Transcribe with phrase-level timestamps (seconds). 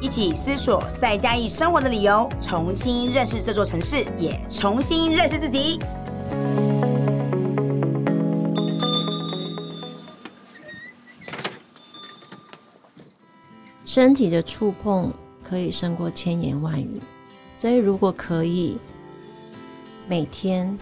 [0.00, 5.80] 一起思索在嘉义生活的理由，重新认识这座城市，也重新认识自己。
[13.84, 17.00] 身体的触碰可以胜过千言万语，
[17.60, 18.78] 所以如果可以
[20.06, 20.78] 每天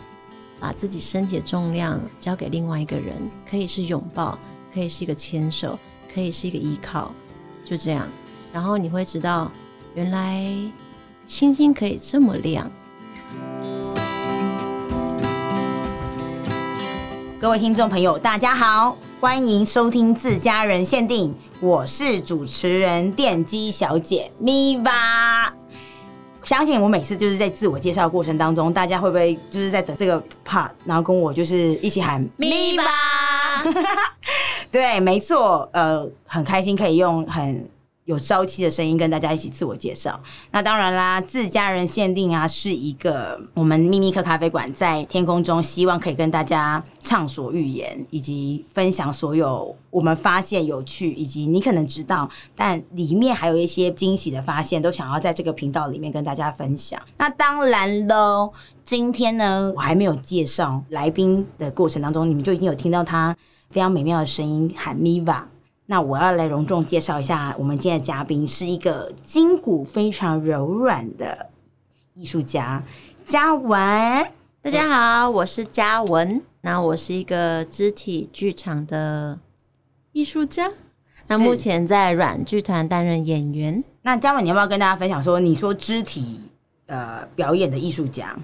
[0.61, 3.15] 把自己身体的重量交给另外一个人，
[3.49, 4.39] 可以是拥抱。
[4.75, 5.79] 可以是一个牵手，
[6.13, 7.11] 可以是一个依靠，
[7.65, 8.07] 就这样。
[8.57, 9.53] 然后你会知道，
[9.93, 10.43] 原来
[11.27, 12.73] 星星可以这么亮。
[17.39, 25.51] 各位听众朋友，大家好，欢迎收听自家人限定，我是主持人电机小姐 Miva。
[26.43, 32.87] 相信我每次就是在自我介绍的过程当中，大家会不会就是在等这个 part，然后跟我就是一起喊 Miva？
[34.73, 37.69] 对，没错，呃，很开心可以用很
[38.07, 40.21] 有朝气的声音跟大家一起自我介绍。
[40.53, 57.01] 那当然啦，自家人限定啊，是一个我们秘密客咖啡馆在天空中，希望可以跟大家畅所欲言，以及分享所有我们发现有趣，以及你可能知道，但里面还有一些惊喜的发现，都想要在这个频道里面跟大家分享。
[57.19, 58.53] 那当然喽，
[58.85, 63.37] 今天呢，我还没有介绍来宾的过程当中，你们就已经有听到他。
[63.69, 65.43] 非常美妙的声音喊 Miva，
[65.89, 71.51] 那我要来隆重介绍一下我们今天的嘉宾，是一个筋骨非常柔软的
[72.15, 72.83] 艺术家
[73.25, 73.79] 嘉文。
[74.61, 76.43] 大家好，我是嘉文。
[76.63, 79.39] 那我是一个肢体剧场的
[80.11, 80.73] 艺术家，
[81.29, 83.85] 那目前在软剧团担任演员。
[84.03, 86.41] 那嘉文，你要不要跟大家分享说，你说肢体
[86.87, 88.37] 呃表演的艺术家，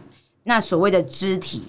[0.45, 1.65] 那所谓的肢体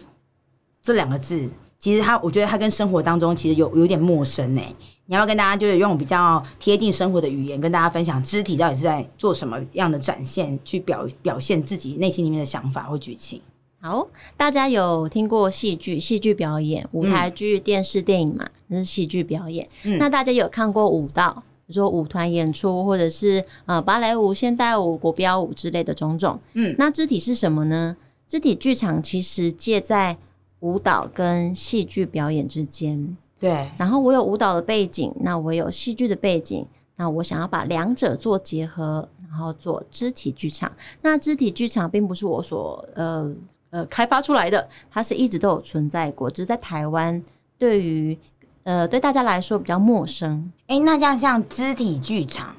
[0.84, 1.50] 这两个字？
[1.80, 4.62] 其实他，我觉得他跟生活当中其实有有点陌生呢。
[5.06, 13.42] 你要跟大家就是用比较贴近生活的语言跟大家分享，肢体到底是在做什么样的展现，去表表现自己内心里面的想法或剧情？
[13.82, 18.50] 好，大家有听过戏剧、戏剧表演、舞台剧、电视、电影嘛？
[18.68, 19.68] 那是戏剧表演。
[19.84, 26.40] 嗯、那大家有看过舞蹈，比如说舞团演出，或者是呃芭蕾舞、现代舞、国标舞之类的种种。
[26.54, 27.98] 嗯，那肢体是什么呢？
[28.26, 30.18] 肢体剧场其实介在。
[30.64, 33.70] 舞蹈跟戏剧表演之间，对。
[33.78, 36.66] 然后我有舞蹈的背景，那我有戏剧的背景，
[36.96, 40.72] 那我想要把两者做结合，然后做肢体剧场。
[41.02, 43.36] 那肢体剧场并不是我所呃
[43.72, 47.22] 呃开发出来的，它是一直都有存在过，只是在台湾
[47.58, 48.18] 对于
[48.64, 50.50] 呃对大家来说比较陌生。
[50.68, 52.56] 哎，那这样像肢体剧场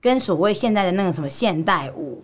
[0.00, 2.22] 跟所谓现在的那个什么现代舞，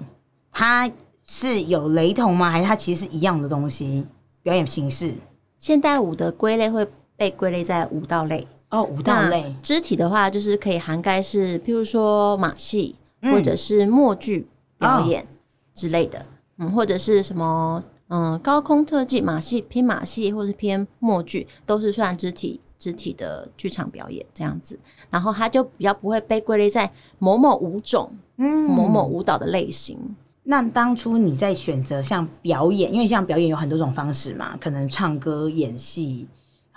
[0.53, 0.88] 它
[1.25, 2.48] 是有雷同吗？
[2.48, 4.06] 还是它其实是一样的东西？
[4.41, 5.12] 表演形式，
[5.59, 6.88] 现代舞的归类会
[7.19, 9.55] 被归类在舞蹈类哦，舞蹈类。
[9.61, 14.47] 肢体的话，就是可以涵盖是，譬如说马戏，嗯、或者是默剧
[14.79, 15.27] 表演
[15.75, 16.21] 之类的，
[16.59, 24.78] 嗯，嗯，或者是什么，嗯，高空特技、马戏偏马戏，或是偏默剧，都是算肢体肢体的剧场表演这样子。
[25.11, 29.99] 然后它就比较不会被归类在某某舞种，嗯，某某舞蹈的类型。
[30.45, 36.27] 那当初你在选择像表演，因为像表演有很多种方式嘛，可能唱歌、演戏，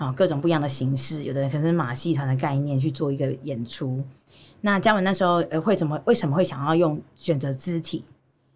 [0.02, 1.24] 啊，各种不一样的形式。
[1.26, 4.04] 有的人可能是马戏团的概念去做一个演出。
[4.62, 8.04] 那嘉文那时候呃，会怎么为什么会想要用选择肢体，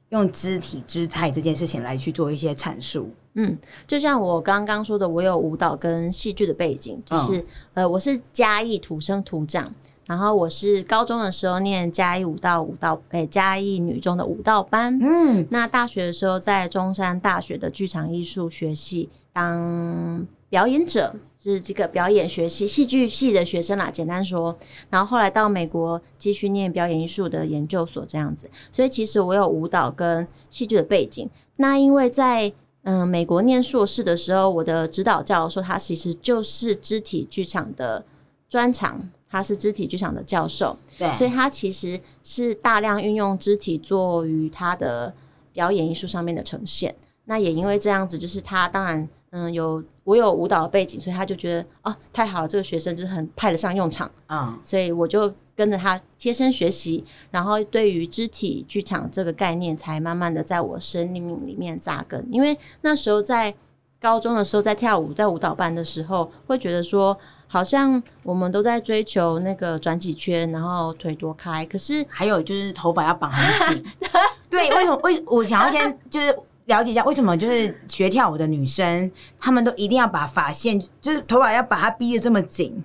[0.10, 3.12] 用肢体姿态这件事情来去做一些阐述？
[3.36, 7.44] 嗯，就像我刚刚说的，我有舞蹈跟戏剧的背景，就是、哦、
[7.76, 9.72] 呃，我是嘉义土生土长。
[10.08, 14.98] 然后我是高中的时候念嘉义舞蹈舞蹈，诶，嘉义女中的舞蹈班。
[15.00, 21.16] 嗯，那大学的时候在中山大学的剧场艺术学系当表演者，
[21.46, 23.92] 就是这个表演学系戏剧系的学生啦。
[23.92, 24.58] 简单说，
[24.90, 28.50] 然后后来到美国继续念表演艺术的研究所这样子。
[28.72, 31.30] 所以其实我有舞蹈跟戏剧的背景。
[31.58, 32.52] 那因为在
[32.82, 38.04] 嗯、呃、美国念硕士的时候，我的指导教授他其实就是肢体剧场的
[38.50, 39.08] 专长。
[39.28, 45.14] 他是肢体剧场的教授，对，所以他其实是大量运用肢体做于他的
[45.52, 46.96] 表演艺术上面的呈现。
[47.26, 54.58] 那也因为这样子，就是他当然，嗯，有我有舞蹈的背景，所以他就觉得哦，太好了，这个学生就是很派得上用场啊。
[54.64, 62.26] 所以我就跟着他贴身学习，然后对于肢体剧场这个概念，才慢慢的在我生命里面扎根。
[62.32, 63.54] 因为那时候在
[64.00, 67.18] 高中的时候，在跳舞，在舞蹈班的时候，会觉得说，
[67.48, 73.84] 好像我们都在追求那个转几圈，然后腿多开，可是还有就是头发要绑很紧。
[74.48, 74.96] 对，为什么？
[74.98, 82.84] 为我想要先就是了解一下，为什么就是学跳舞的女生，她们都一定要把发线，就是头发要把它逼得这么紧。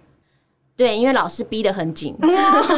[0.76, 2.16] 对，因为老师逼得很紧，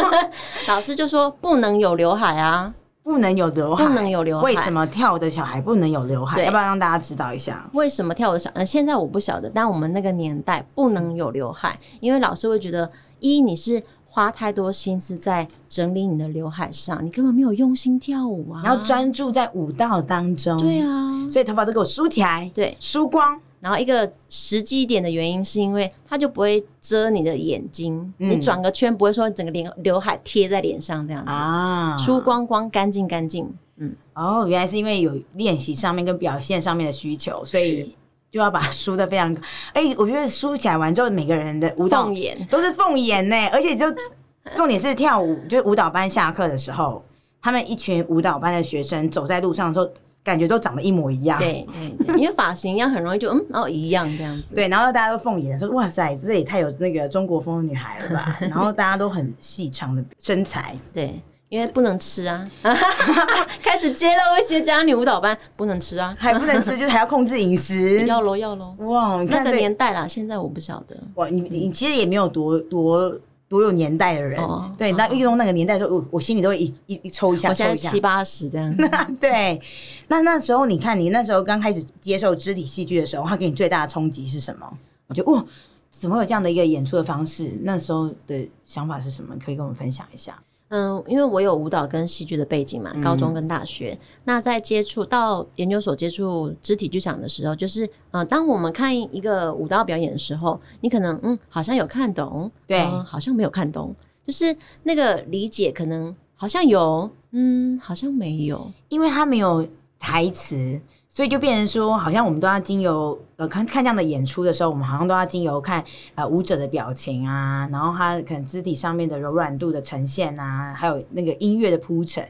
[0.67, 4.45] 老师就说不能有刘海啊，不能有刘海，不能有刘海。
[4.45, 6.43] 为什么跳舞的小孩不能有刘海？
[6.43, 7.69] 要不要让大家知道一下？
[7.75, 8.67] 为什么跳舞的小呃？
[8.67, 12.91] 现在我不晓得，但我们那个年代不能有刘海，因为老师会觉得，
[13.21, 13.81] 一你是
[14.15, 20.61] 花太多心思在整理你的刘海上，你根本没有用心跳舞啊，你要专注在舞蹈当中。
[20.61, 23.41] 对啊，所以头发都给我梳起来，对，梳光。
[23.59, 31.31] 然后一个实际一点的原因，是因为它就不会遮你的眼睛，嗯、你转个圈不会说整个脸刘海贴在脸上这样子。
[31.31, 33.51] 啊，梳光光干净干净。
[33.77, 37.95] 嗯，哦，原来是因为有练习上面跟表现上面的需求，所以
[38.33, 39.33] 就要把它梳的非常。
[39.75, 42.11] 哎、欸，我觉得梳起来完之后，每个人的舞蹈
[42.51, 43.87] 都是凤眼呢，而且就
[44.57, 47.05] 重点是跳舞，就是舞蹈班下课的时候，
[47.41, 49.89] 他们一群舞蹈班的学生走在路上的时候。
[50.25, 51.67] 感觉都长得一模一样，对
[51.99, 54.55] 对对，因为发型一样，很容易就嗯，哦一样这样子。
[54.55, 58.39] 对，然后大家都凤眼，说哇塞，这也太有那个中国风的女孩了吧？
[58.49, 61.21] 然后大家都很细长的身材，对，
[61.53, 62.43] 因为不能吃啊，
[63.63, 68.75] 开始揭露一些家女舞蹈班不能吃啊，还不能吃，就是还要控制饮食， 要喽要喽。
[68.79, 70.97] 哇，那个年代啦，现在我不晓得。
[71.17, 73.15] 哇，你你其实也没有多多。
[73.51, 78.75] 多有年代的人，哦、对，那遇到那个年代的时候，我我心里都会一一一抽一下，我现在七八十这样。
[79.21, 79.61] 对，
[80.09, 84.67] 那那时候你看，你那时候刚开始接受肢体戏剧的时候，它给你最大的冲击是什么？
[85.07, 85.45] 我觉得哇，
[85.91, 87.53] 怎么会有这样的一个演出的方式？
[87.61, 89.37] 那时候的想法是什么？
[89.45, 90.43] 可以跟我们分享一下。
[90.75, 93.93] 嗯，因为我有舞蹈跟戏剧的背景嘛，高中跟大学。
[93.93, 103.95] 嗯、那在接触到研究所接触肢体剧场的时候，就是呃，当我们看一个舞蹈表演的时候，你可能嗯，好像有看懂，对、嗯，好像没有看懂，
[104.27, 110.81] 就是那个理解可能好像有，嗯，好像没有，因为他没有台词。
[111.15, 122.27] 所以就变成说，好像我们都要经由呃看看这样的演出的时候，我们好像都要经由看呃舞者的表情啊，然后他可能肢体上面的柔软度的呈现啊，还有那个音乐的铺陈，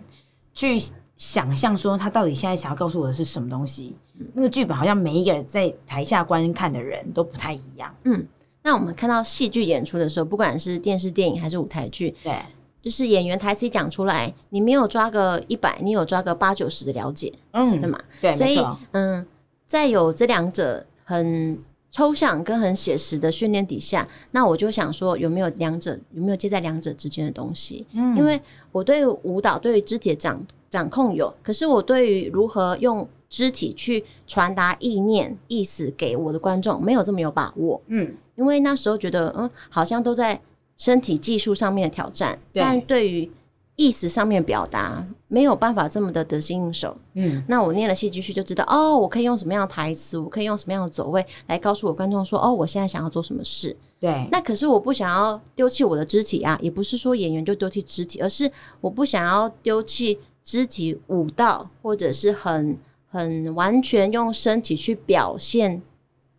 [0.53, 0.83] 去
[1.17, 3.95] 想象说他到底现在想要告诉我的是什么东西。
[4.35, 7.95] 那个剧本好像每一个人在台下观看的人都不太一样。
[8.03, 8.27] 嗯，
[8.65, 12.35] 那我们看到戏剧演出的时候，不管是电视、电影还是舞台剧，对。
[12.83, 17.97] 就是演员台词讲出来，你没有抓个一百，你有抓个八九十的了解，嗯，对吗？
[18.21, 18.59] 对，所以，
[18.91, 19.25] 嗯，
[19.69, 21.57] 在有这两者很
[21.93, 27.87] 抽象跟很写实的训练底下，那我就想说，有没有两者，有没有介在两者之间的东西？
[27.93, 28.41] 嗯，因为
[28.73, 37.81] 我对舞蹈、对于肢体掌掌控有，可是我对于如何用肢体去传达意念、意思给我的观众，没有这么有把握。
[37.87, 40.41] 嗯，因为那时候觉得，嗯，好像都在。
[40.83, 43.31] 身体技术上面的挑战，但对于
[43.77, 46.97] 意识上面表达没有办法这么的得心应手。
[47.15, 53.77] 嗯，那我念了戏剧系就知道，哦，我可以用什么样的台词，我可以用什么样的走位来告诉我观众说，哦，我现在想要做什么事。
[54.01, 58.51] 对，那可是我不想要丢弃我的肢体啊，也不是说演员就丢弃肢体，而是
[58.81, 62.77] 我不想要丢弃肢体舞蹈，或者是很
[63.07, 65.81] 很完全用身体去表现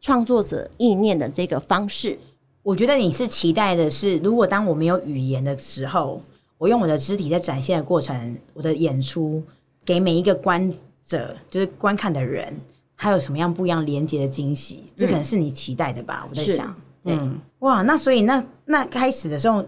[0.01, 2.19] 创作者意念的这个方式。
[2.63, 6.21] 我觉得你是期待的是，如果当我没有语言的时候，
[6.57, 9.43] 我用我的肢体在展现的过程，我的演出
[9.83, 10.73] 给每一个观
[11.05, 12.57] 者，就是观看的人，
[12.95, 14.85] 他有什么样不一样连接的惊喜？
[14.95, 16.21] 这可能是你期待的吧？
[16.23, 19.65] 嗯、我在想，嗯，哇，那所以那那开始的时候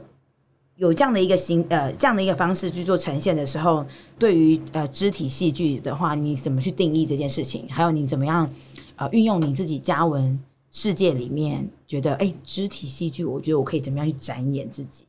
[0.78, 3.86] 有这样的一个形呃这样的一个方式去做呈现的时候，
[4.18, 7.68] 对于呃肢体戏剧的话，你怎么去定义这件事情？
[7.70, 8.50] 还有你怎么样
[8.96, 10.40] 呃运用你自己加文？
[10.77, 15.05] 世界里面觉得，哎、欸，肢体戏剧，我觉得我可以怎么样去展演自己？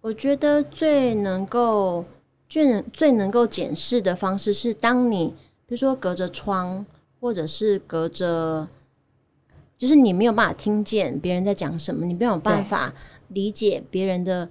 [0.00, 2.04] 我觉得最能够、
[2.48, 5.34] 最能、最能够检视的方式是，当你
[5.66, 6.86] 比如说隔着窗，
[7.18, 8.68] 或者是隔着，
[9.76, 12.94] 就是你没有办法听见别人在讲什么，你没有办法
[13.26, 14.48] 理解别人的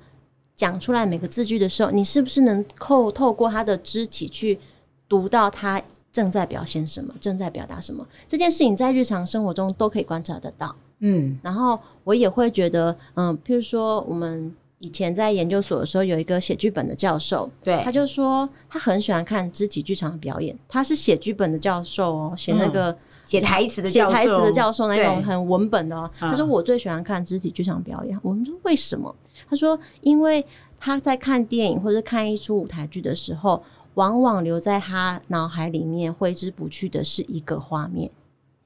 [0.58, 4.60] 讲出来每个字句的时候，你是不是能够透过他的肢体去
[5.08, 5.82] 读到他？
[6.18, 7.14] 正在表现什么？
[7.22, 8.04] 正在表达什么？
[8.28, 10.76] 这件事情在日常生活中都可以观察得到。
[11.02, 20.58] 嗯，然后我也会觉得，嗯，譬如说，我们以前在研究所的时候，有一个写剧本的教授，对，他就说他很喜欢看肢体剧场的表演。
[20.68, 26.10] 他是写剧本的教授哦，写那个写、嗯、台词的写台词的教授，那种很文本的哦。
[26.20, 28.20] 对他说我最喜欢看肢体剧场表演。
[28.24, 29.16] 我们说为什么？
[29.48, 30.44] 他说因为
[30.80, 33.64] 他在看电影或者看一出舞台剧的时候，
[33.98, 38.10] 往往留在他脑海里面挥之不去的是一个画面，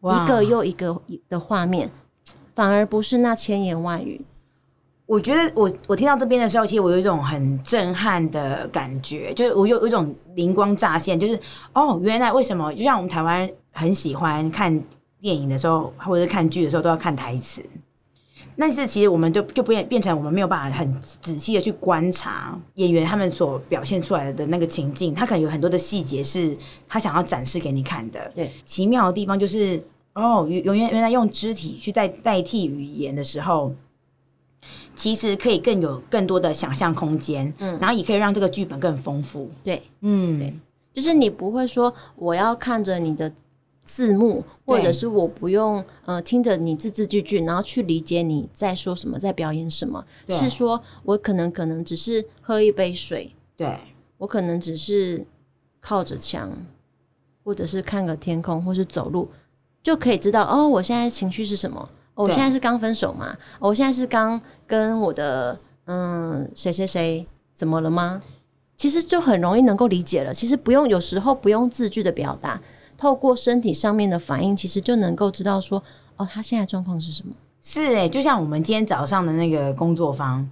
[0.02, 1.90] 一个又一个的画面，
[2.54, 4.20] 反而不是那千言万语。
[5.06, 11.40] 我觉得我我听到这边的时候，其实我有一种很震撼的感觉，就是我有有一种灵光乍现，就是
[11.74, 14.84] 哦，原来为什么就像我们台湾很喜欢看
[15.22, 17.64] 电影的时候，或者是看剧的时候都要看台词。
[18.58, 26.56] 但是其实我们就就变变成我们没有办法很仔细的去观察演员他们所表现出来的那个情境，他可能有很多的细节是
[26.88, 28.32] 他想要展示给你看的。
[28.36, 29.82] 对，奇妙的地方就是
[30.14, 33.74] 哦，原原原来用肢体去代代替语言的时候，
[34.96, 39.50] 其实可以更有更多的想象空间，嗯，然后也可以让这个剧本更丰富。
[39.64, 40.54] 对，嗯，对，
[40.94, 43.32] 就是你不会说我要看着你的。
[43.94, 50.06] 字幕，或者是我不用呃听着你字字句句，然后去理解你在说什么，在表演什么。
[50.30, 53.78] 是说我可能可能只是喝一杯水，对，
[54.18, 55.26] 我可能只是
[55.82, 56.50] 靠着墙，
[57.44, 59.30] 或者是看个天空，或是走路，
[59.84, 61.90] 就可以知道哦，我现在情绪是什么？
[62.16, 63.38] 哦，我现在是刚分手嘛？
[63.60, 68.22] 哦，我现在是刚跟我的嗯谁谁谁怎么了吗？
[68.78, 70.34] 其实就很容易能够理解了。
[70.34, 72.62] 其实不用，有时候不用字句的表达。
[73.02, 75.82] 透过身体上面的反应，其实就能够知道说，
[76.18, 77.34] 哦，他现在状况是什么？
[77.60, 80.48] 是诶，就像我们今天早上的那个工作坊，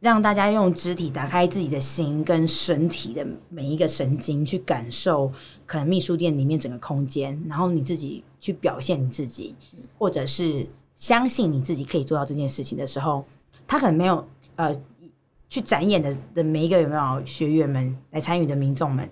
[0.00, 5.30] 让大家用肢体打开自己的心跟身体的每一个神经，去感受
[5.66, 9.54] 可能秘书店里面整个空间，然后你自己去表现你自己，
[9.98, 10.66] 或者是
[10.96, 13.22] 相信你自己可以做到这件事情的时候，
[13.66, 14.74] 他可能没有呃
[15.50, 19.06] 去展演的的每一个有没有学员们来参与的民众们。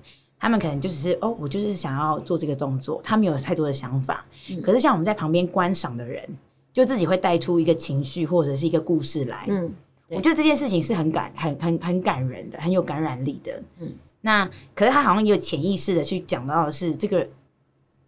[0.45, 4.27] 他们可能就只是哦，我就是想要做这个动作，他没有太多的想法。
[4.51, 6.23] 嗯、可是像我们在旁边观赏的人，
[6.71, 9.47] 就自己会带出一个情绪或者是一个故事来。
[9.49, 9.73] 嗯，
[10.11, 13.63] 我觉得这件事情是很感、很很很感人的，很有感染力的。
[13.81, 17.27] 嗯，那可是他好像也有潜意识的去讲到的是这个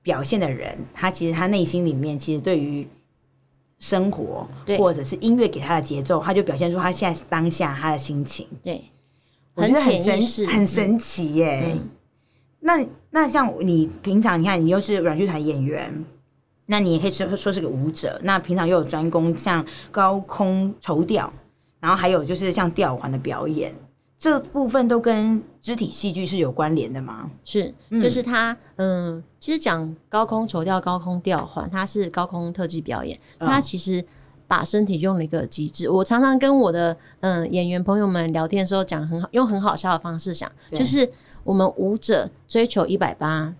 [0.02, 2.86] 表现的人，他其实他内心里面其实对于
[3.78, 8.46] 生活或者是音乐给他的节奏，他就表现出他现在当下他的心情。
[8.62, 8.84] 对，
[9.54, 11.62] 我觉得很神很神奇耶。
[11.64, 11.90] 嗯嗯
[12.66, 16.04] 那那像你平常你看你又是软剧团演员，
[16.66, 18.20] 那你也可以说说是个舞者。
[18.24, 21.32] 那平常又有专攻像高空绸吊，
[21.78, 23.72] 然后还有就是像吊环的表演，
[24.18, 27.30] 这部分都跟肢体戏剧是有关联的吗？
[27.44, 34.04] 是，就是它嗯，嗯，其实讲高空绸吊、高空吊环，它是高空特技表演，它其实
[34.48, 35.88] 把身体用了一个极致。
[35.88, 41.08] 我常常跟我的嗯演员朋友们聊天的时候讲很好，用很好笑的方式想，就是。
[41.46, 43.54] 我们舞者追求一百八，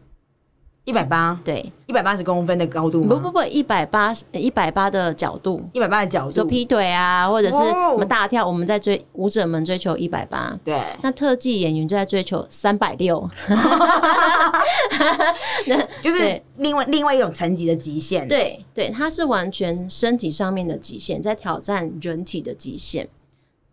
[0.85, 3.15] 一百八，对，一百八十公分的高度吗？
[3.15, 7.55] 不不不，一百八，一百八的角度，一百八的角度，就劈腿啊，或者是
[7.93, 13.25] 我们大跳，我们在追舞者们追求一百八，对，那特技演员就在追求三百六，
[16.03, 23.09] 就是另外另外一种层级的极限，对对，它是完全身体上面的极限，在挑战人体的极限，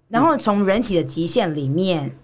[0.07, 2.15] 然后从人体的极限里面。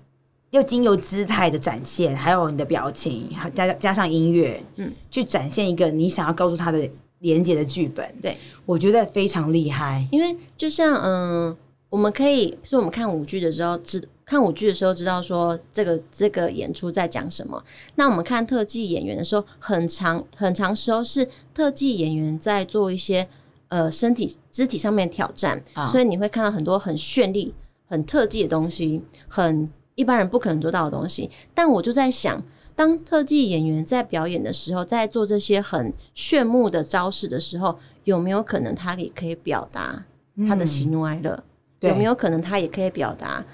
[0.52, 6.90] 又经由姿态的展现，还有你的表情，加加上音乐，嗯，去展现一个你想要告诉他的
[7.20, 8.16] 连接的剧本。
[8.20, 10.08] 对，我觉得非常厉害。
[10.12, 11.56] 因为就像嗯，
[11.90, 17.64] 我们可以说我们看舞剧的时候知看舞剧的时候知道说这个这个演出在讲什么。
[17.96, 23.28] 那我们看特技演员的时候，很长很长时候是特技演员在做一些
[23.68, 27.54] 呃身体肢体上面挑战，哦，所以你会看到很多很绚丽、
[27.86, 29.70] 很特技的东西，很。
[30.00, 32.42] 一般人不可能做到的东西，但我就在想，
[32.74, 40.06] 当特技演员在表演的时候，在做这些很炫目的招式的时候，有没有可能他也可以表达
[40.48, 41.44] 他的喜怒哀乐？
[41.82, 43.46] 嗯，有没有可能他也可以表达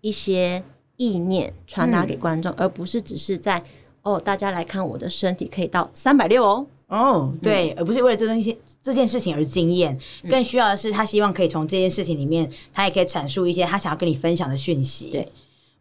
[0.00, 0.60] 一些
[0.96, 3.62] 意念传达给观众，嗯，而不是只是在
[4.02, 6.66] 哦，大家来看我的身体可以到三百六哦。
[6.88, 9.96] 哦，对，嗯，而不是为了这东西这件事情而惊艳，
[10.28, 15.08] 更需要的是他希望可以从这件事情里面，他也可以阐述一些他想要跟你分享的讯息。
[15.10, 15.30] 对。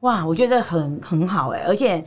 [0.01, 2.03] 哇，我觉得很很好哎，而且，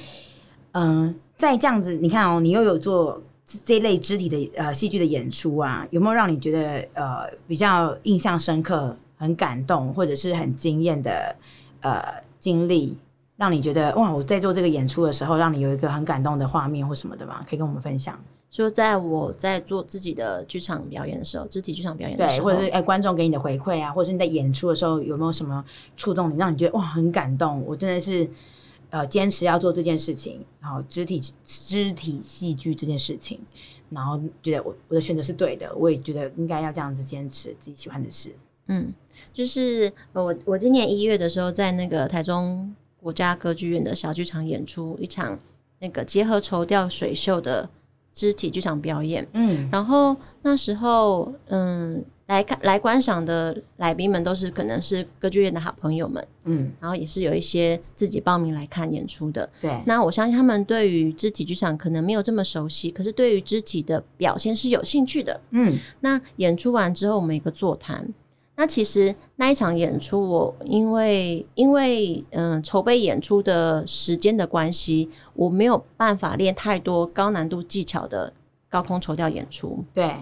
[0.73, 3.23] 嗯、呃，在这样子，你看哦，你又有做
[3.65, 11.37] 这一类肢体的呃戏剧的演出啊，有没有让你觉得呃比较印象深刻、很感动，或者是很惊艳的
[11.83, 12.03] 呃
[12.41, 12.97] 经历，
[13.37, 17.45] 让你觉得哇，我在做这个演出的时候，让你有一个很感动的画面或什么的吗？
[17.49, 18.19] 可以跟我们分享。
[18.51, 25.65] 说在我在做自己的剧场表演的时候，肢体剧场表演的时候，对，或者是哎观众给你的回馈啊，或者是你在演出的时候有没有什么
[25.97, 27.65] 触动你，让你觉得哇很感动？
[27.67, 28.31] 我真的是
[28.91, 33.41] 呃坚持要做这件事情，然后肢体肢体戏剧这件事情，
[33.91, 38.33] 然后觉得我我的选择是对的，我也觉得应该要这样子坚持自己喜欢的事。
[38.69, 38.95] 嗯，
[39.33, 42.73] 就是我我今年一月的时候，在那个台中
[43.05, 45.39] 国家歌剧院的小剧场演出一场
[45.79, 47.69] 那个结合绸吊水袖的
[48.15, 49.29] 肢体剧场表演。
[49.35, 52.03] 嗯，然后那时候嗯。
[52.27, 59.71] 来看来观赏的来宾们都是可能是歌剧院的好朋友们，嗯，然后也是有一些自己报名来看演出的，对。
[59.85, 65.79] 那我相信他们对于肢体剧场可能没有这么熟悉，可是对于肢体的表现是有兴趣的，嗯。
[66.01, 68.09] 那演出完之后，我们一个座谈。
[68.57, 78.33] 那其实那一场演出，我因为因为嗯筹备演出的时间的关系，我没有办法练太多高难度技巧的
[78.69, 80.15] 高空绸吊演出，对。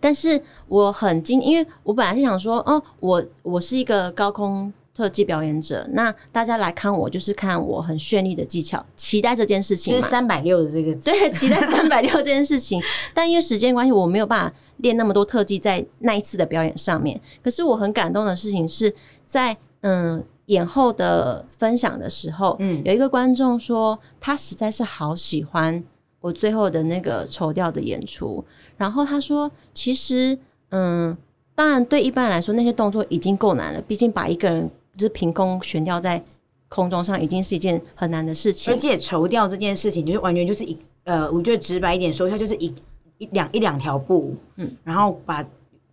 [0.00, 12.82] 但是我很惊，因为我本来是想说，哦，我我是一个高空特技表演者，那大家来看我就是看我很绚丽的技巧，期待这件事情，就是三百六的这个对，期待三百六这件事情。
[13.14, 17.20] 但因为时间关系，我没有办法练那么多特技在那一次的表演上面。
[17.42, 18.94] 可是我很感动的事情是
[19.26, 25.82] 在嗯演后的分享的时候，嗯，有一个观众说他实在是好喜欢
[26.20, 28.44] 我最后的那个绸调的演出。
[28.76, 30.36] 然后他说：“其实，
[30.70, 31.16] 嗯，
[31.54, 33.80] 当然，对一般人来说，那些动作已经够难了。
[33.80, 36.20] 毕竟把一个人就是凭空悬吊在
[36.68, 38.74] 空中上，已经是一件很难的事情。
[38.74, 42.74] 而且绸吊这件事情，就是完全就是一呃，我觉得直白一点说一下，就是一
[43.18, 45.44] 一两一两条布，嗯，然后把。”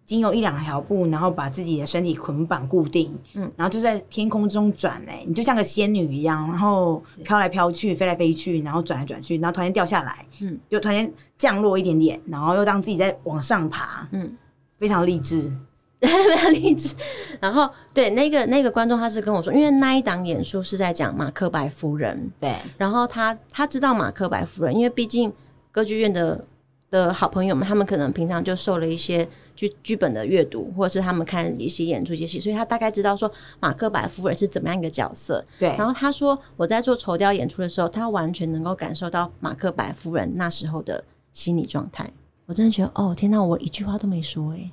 [0.03, 14.35] 仅有一两条布，然后把自己的身体捆绑固定，嗯，然后就在天空中转，哎，你就像个仙女一样，然后飘来飘去，飞来飞去，然后转来转去，然后突然间掉下来，嗯，就突然间降落一点点，然后又让自己再往上爬，嗯，
[14.77, 15.49] 非常励志，
[16.01, 16.93] 非常励志。
[17.39, 25.31] 然后对那个那个观众，他是跟我说，因为那一档演出是在讲马克白夫人，对，然后他他知道马克白夫人，因为毕竟
[25.71, 26.45] 歌剧院的。
[26.91, 33.31] 的好朋友们，他们可能平常就受了一些剧剧本的阅读，或者是他们看一些演出一些戏，所以他大概知道说
[33.61, 35.43] 马克白夫人是怎么样一个角色。
[35.57, 35.69] 对。
[35.77, 42.11] 然后他说，我在做绸雕演出的时候，他完全能够感受到马克白夫人那时候的心理状态。
[42.45, 44.69] 我真的觉得，哦，天哪，我一句话都没说，哎。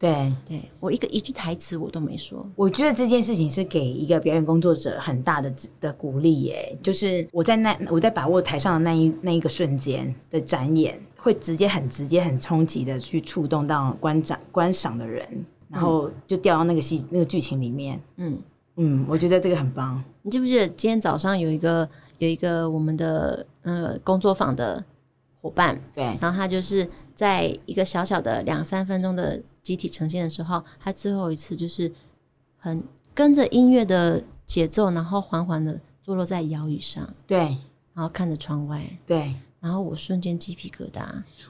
[0.00, 2.44] 对，对我一个一句台词我都没说。
[2.56, 11.00] 我觉得这件事情是给一个表演工作者很大的的鼓励耶，就是我在那我在把握台上的那一那一个瞬间的展演。
[11.22, 15.24] 会直接很直接很冲击的去触动到观展观赏的人，
[15.68, 18.00] 然后就掉到那个戏那个剧情里面。
[18.16, 18.36] 嗯
[18.74, 20.02] 嗯，我觉得这个很棒。
[20.22, 24.84] 你记不记得今天早上有一个有一个我们的呃工作坊的
[25.40, 25.80] 伙伴？
[25.94, 31.92] 对，然后他就是在一个小小的两三分钟的集体呈现的时候，他最后一次就是
[32.58, 32.82] 很
[33.14, 37.08] 跟着音乐的节奏，然后缓缓的坐落在摇椅上。
[37.28, 37.38] 对，
[37.94, 38.84] 然后看着窗外。
[39.06, 39.32] 对。
[39.62, 41.06] 然后我瞬间鸡皮疙瘩，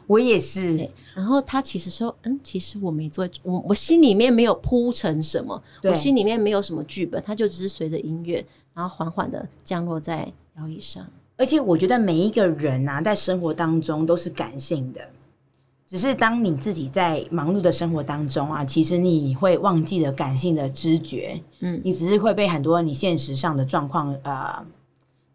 [0.07, 0.87] 我也是。
[1.15, 8.45] 然后他其实说：“嗯，其实我没做，我我心里面没有铺成什么，我心里面没有什么剧本，他就只是随着音乐，
[8.75, 11.07] 然后缓缓的降落在摇椅上。
[11.39, 15.01] 而且我觉得每一个人啊，在生活当中都是感性的，
[15.87, 24.63] 只是当你自己在忙碌的生活当中啊，其实你会忘记了感性的知觉，嗯，你只是会被很多你现实上的状况呃。”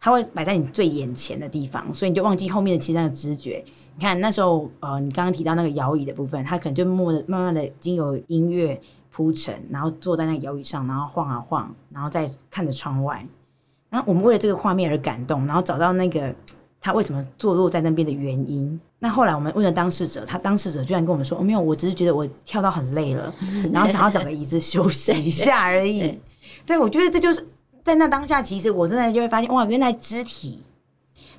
[0.07, 3.61] 它会摆在你最眼前的地方，所以你就忘记后面的其他的知觉。
[3.97, 8.79] 你看那时候，呃，你刚刚提到那个摇椅的部分，他可能就默的慢慢的经由音乐
[9.11, 13.27] 铺陈，然后坐在那个摇椅上，然后晃啊晃，然后再看着窗外。
[13.89, 16.33] 然后我们为了这个画面而感动，然后找到那个
[16.79, 18.79] 他为什么坐落在那边的原因。
[18.99, 23.35] 那后来我们问了当事者，他当事者居然跟我们说：“哦，没有，我只是觉得我跳到很累了，
[23.73, 26.17] 然后想要找个椅子休息一下而已。”
[26.65, 27.45] 对，我觉得这就是。
[27.87, 30.61] 在那当下，其实我真的就会发现，哇，原来肢体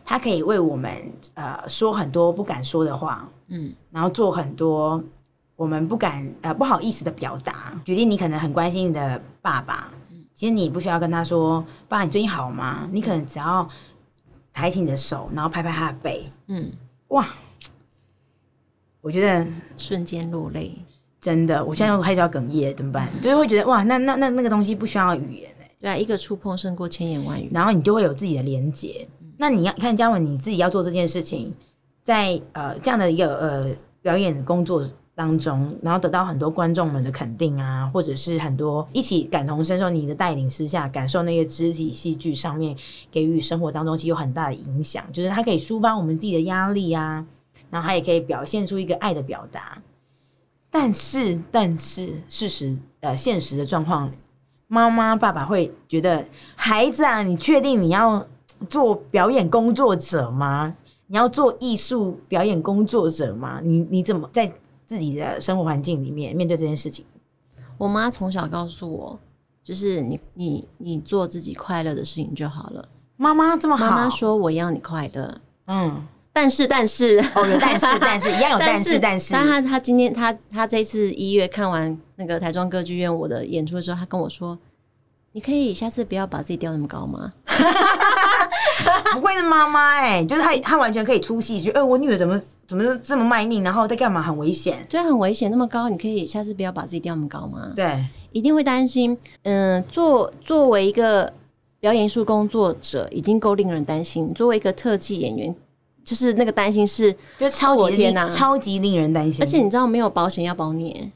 [0.03, 0.91] 它可以为我们
[1.35, 5.05] 呃说很多不敢说的话，嗯，然后做很多
[5.57, 7.79] 我们不敢呃不好意思的表达。
[7.85, 9.93] 举例，你可能很关心你的爸爸，
[10.33, 13.69] 其实你不需要跟他说“爸，你最近好吗？”你可能只要
[14.51, 16.73] 抬起你的手，然后拍拍他的背，嗯，
[17.09, 17.27] 哇，
[19.03, 20.75] 我觉得瞬间落泪，
[21.21, 23.07] 真的，我现在又开始要哽咽，怎么办？
[23.21, 25.51] 就是会觉得哇，那那那那个东西不需要语言。
[25.81, 29.07] 对啊，一个触碰胜过千言万语，然后你就会有自己的连结。
[29.21, 31.55] 嗯、那你要看嘉文，你自己要做这件事情，
[32.03, 33.71] 在呃这样的一个呃
[34.03, 42.77] 表演工作当中，然后得到很多观众们的肯定啊，或者是很多一起感同身受你的带领之下，感受那些肢体戏剧上面
[43.09, 47.25] 给予生活当中其实有很大的影响，就是它可以抒发我们自己的压力啊，
[47.71, 49.81] 然后它也可以表现出一个爱的表达。
[50.71, 54.13] 但是，但是事实呃现实的状况。
[54.69, 58.25] 妈妈、爸爸会觉得孩子啊，你确定你要
[58.69, 60.77] 做表演工作者吗？
[61.07, 63.61] 你要做艺术表演工作者吗？
[63.65, 64.53] 你你怎么在
[64.85, 67.05] 自己的生活环境里面面对这件事情？
[67.79, 69.19] 我妈从小告诉我，
[69.65, 72.87] 就是你你你做自己快乐的事情就好了。
[73.17, 75.41] 妈妈这么好，妈妈说我要你快乐。
[75.67, 76.07] 嗯，
[76.39, 84.57] 但是但是哦，有但是 但是一样有但是但是，但他他今天他他这次一月看完那个台中歌剧院我的演出的时候，他跟我说，
[85.33, 87.33] 你可以下次不要把自己吊那么高吗？
[89.15, 97.73] 不会的，妈妈哎，就是他他完全可以出戏，觉得哎，我女儿怎么怎么这么卖命，然后在干嘛，很危险，对，很危险，那么高，你可以下次不要把自己吊那么高吗？
[97.75, 99.19] 对，一定会担心。
[99.43, 101.33] 嗯，作作为一个。
[101.81, 105.55] 表演艺术工作者已经够令人担心，作为一个特技演员，
[106.09, 109.45] 就是那个担心是，就超级天呐，超级令人担心。
[109.45, 111.13] 而且你知道没有保险要保你，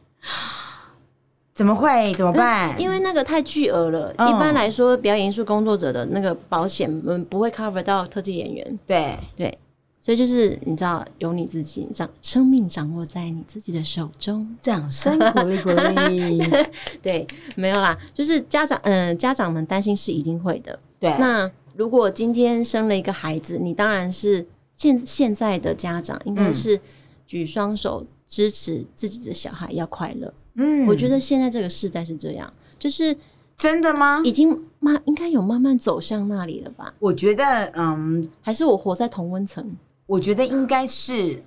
[1.54, 2.12] 怎么会？
[2.12, 2.78] 怎么办？
[2.78, 4.12] 因为那个太巨额了。
[4.12, 8.78] 一般来说，表演艺术工作者的那个保险，嗯，不会 cover 到特技演员。
[8.86, 9.58] 对对。
[9.98, 16.42] 所以就是你知道，有你自己掌生命掌握在你自己的手中，掌声鼓励鼓励。
[17.00, 20.78] 对，没有啦，就是家长嗯、呃，家长们担心是一定会的。
[20.98, 24.44] 对，那如果今天生了一个孩子，你当然是
[24.82, 26.80] 现现在的家长应该是
[27.24, 30.34] 举双手支持自己的小孩要快乐。
[30.54, 33.16] 嗯，我觉得现在这个时代是这样，就是
[33.56, 34.20] 真的吗？
[34.24, 36.92] 已经慢应该有慢慢走向那里了吧？
[36.98, 37.44] 我觉得
[37.76, 39.64] 嗯，还是我活在同温层。
[40.06, 41.40] 我觉得应该是，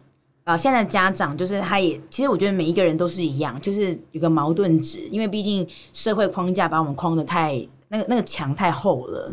[0.45, 9.29] 呃，现在的家长就是他也，其实我觉得每一个人都是一样，就是有个矛盾值，因为毕竟社会框架把我们框的太那个那个墙太厚了，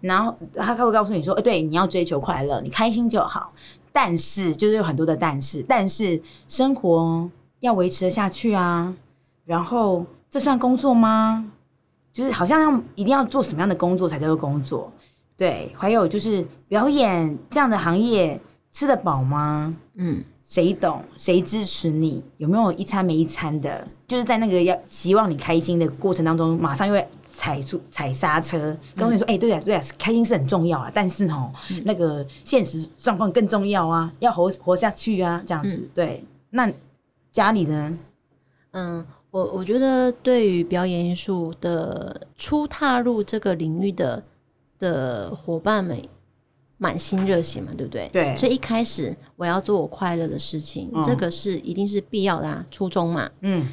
[0.00, 3.52] 然后他他会告诉你说，哎，对，你要追求快乐，你开心就好，
[3.92, 8.94] 但是就是有很多的但是，但是生活要维持得下去啊，
[9.44, 11.50] 然后这算工作吗？
[12.12, 14.92] 就是好像要一定要做什么样的工作才叫做工作？
[15.36, 18.40] 对，还有就是表演这样的行业。
[18.72, 19.74] 吃得饱吗？
[19.96, 21.02] 嗯，谁懂？
[21.16, 22.22] 谁支持你？
[22.36, 23.84] 有没有一餐没一餐的？
[24.06, 27.08] 就是在那个要希望你开心的过程当中，马上又会
[27.40, 35.78] 踩住踩刹车，告诉你说：“哎、对啊，对啊，开心是很重要啊，但是哦，嗯、那个现实状况更重要啊，要活活下去啊，这样子。
[35.78, 36.70] 嗯”对，那
[37.32, 37.98] 家里人？
[38.72, 44.22] 嗯，我我觉得对于表演艺术的初踏入这个领域的
[44.78, 45.98] 的伙伴们。
[46.82, 48.08] 满心热血嘛，对不对？
[48.10, 48.34] 对。
[48.34, 53.30] 所以一开始我要做我快乐的事情，嗯、这个是一定是必要的啊，初衷嘛。
[53.40, 53.68] 嗯。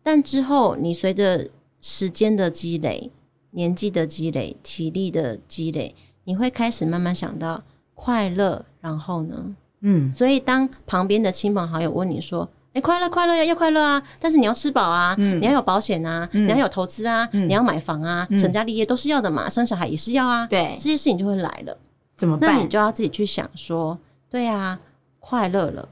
[0.00, 1.44] 但之后你随着
[1.82, 3.10] 时间的积累、
[3.50, 9.54] 年纪的积累、体力的积累，你会开始慢慢想到快乐，然后呢？
[9.80, 10.10] 嗯。
[10.10, 14.02] 所以当旁边的亲朋好友问你说：“哎，快乐快乐呀，要快乐啊！
[14.18, 20.46] 但是你要吃饱啊，嗯、你要有保险啊，嗯、你要有投资啊，嗯、你要买房啊，嗯、成家立业都是要的嘛，生小孩也是要啊。
[20.46, 21.76] 对，这些事情就会来了。”
[22.16, 22.54] 怎么办？
[22.54, 23.98] 那你就要自己去想说，
[24.30, 24.78] 对啊，
[25.18, 25.88] 快乐了，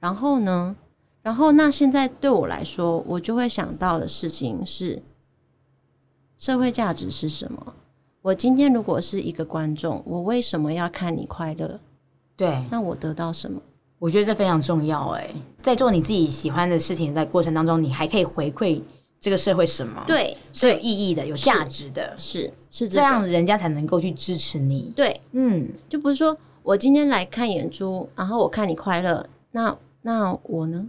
[0.00, 0.74] 然后呢？
[1.22, 5.02] 然后那现在对我来说，我就会想到的事情是，
[6.44, 7.74] 社会价值是什么？
[8.20, 11.80] 我今天如果是一个观众，我为什么要看你快乐？
[12.36, 13.58] 对，那我得到什么？
[13.98, 15.08] 我觉得这非常重要。
[15.12, 15.26] 哎，
[15.62, 18.78] 在做你自己喜欢的事情在过程当中，你还可以回馈
[19.18, 20.04] 这个社会什么？
[20.06, 24.92] 对，是有意义的，有价值的，是是这样，人家才能够去支持你。
[24.94, 30.86] 对，嗯，就不是说我今天来看演出，然后我看你快乐，那那我呢？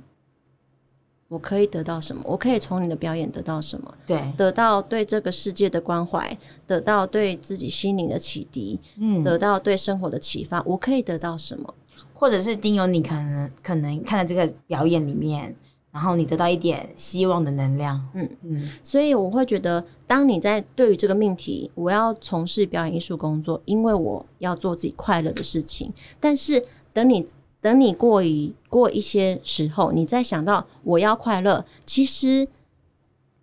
[1.27, 2.21] 我可以得到什么？
[2.25, 3.93] 我可以从你的表演得到什么？
[4.05, 10.61] 对，得到对这个世界的关怀，得到对自己心灵的启迪，嗯，得到对生活的启发。
[10.63, 11.73] 我可以得到什么？
[12.13, 15.55] 或者是经由你可能可能看到这个表演里面。
[15.91, 25.93] 然后你得到一点希望的能量，嗯嗯，所以我会觉得，当你在对于这个命题，我要从事表演艺术工作，因为我要做自己快乐的事情。
[26.19, 26.61] 但是
[26.91, 27.25] 等你
[27.65, 32.47] 等你过一过一些时候，你再想到我要快乐，其实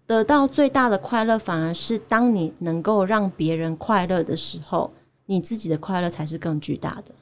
[0.06, 4.92] 得到最大的快乐，反而是当你能够让别人快乐的时候，
[5.26, 7.12] 你自己的快乐才是更巨大的。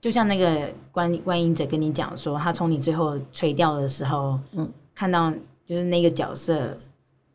[0.00, 5.30] 就像那个观观影者跟你讲说，他从你最后垂钓的时候，嗯，看到
[5.66, 6.74] 就是那个角色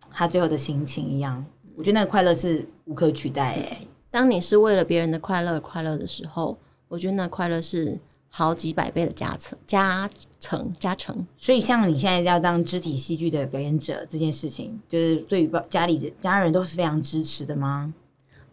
[0.09, 3.87] 他最后的心情一样，我觉得那个快乐是无可取代诶。
[4.09, 6.57] 当你是为了别人的快乐而快乐的时候，
[6.87, 7.99] 我觉得那快乐是
[8.35, 11.23] 好几百倍的加成、加成、加成。
[11.37, 17.93] 所以，像你现在要当肢体戏剧的表演者这件事情，就是对于家里的家人都是非常支持的吗？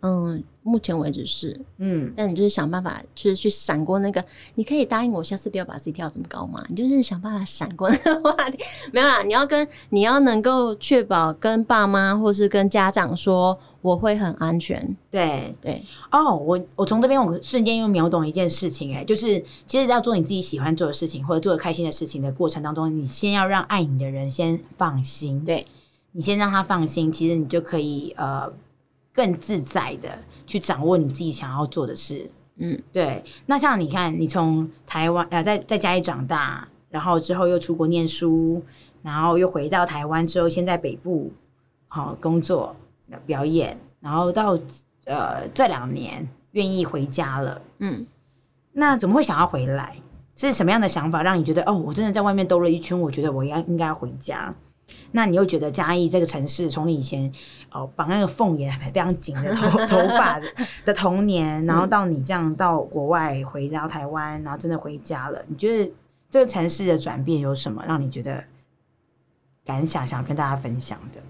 [0.03, 0.45] 嗯。
[0.63, 4.23] 目前为止是，嗯，但你就是想办法，就是去闪过那个。
[4.57, 6.63] 你可以答应我，下次不要把自己跳这么高吗？
[6.69, 8.59] 你就是想办法闪过那个话题。
[8.93, 14.97] 没有啦，你要跟你要能够确保跟爸妈或是跟家长说，我会很安全。
[15.11, 15.85] 对对。
[16.11, 25.45] 哦，oh, 我我从这边我瞬间又秒懂一件事情，哎，就是其实要做你自己喜欢做的事情或者做的开心的事情的过程当中，你先要让爱你的人先放心。
[25.45, 25.67] 对。
[26.13, 28.53] 你先让他放心，其实你就可以呃
[29.13, 32.29] 更自在的去掌握你自己想要做的事。
[32.57, 33.23] 嗯，对。
[33.47, 38.61] 那像你看，你从台湾呃在在家里长大，然后之后又出国念书，
[39.03, 41.31] 然后又回到台湾之后，先在北部
[41.87, 42.75] 好、哦、工作
[43.27, 44.59] 表演，然后到
[45.07, 47.61] 呃这两年愿意回家了。
[47.79, 48.07] 嗯，
[48.73, 49.97] 那怎么会想要回来？
[50.37, 54.55] 是什么样的想法让你觉得哦，我真的在外面兜了一圈，我觉得我要应该要回家？
[55.13, 57.31] 那你又觉得嘉义这个城市，从你以前
[57.71, 60.41] 哦绑那个凤眼还非常紧的头 头发
[60.85, 65.93] 的童年，然后到你这样到国外回到台湾，然后真的回家了，你觉得
[66.31, 68.43] 这个城市的转变有什么让你觉得
[69.65, 71.21] 感想，想要跟大家分享的？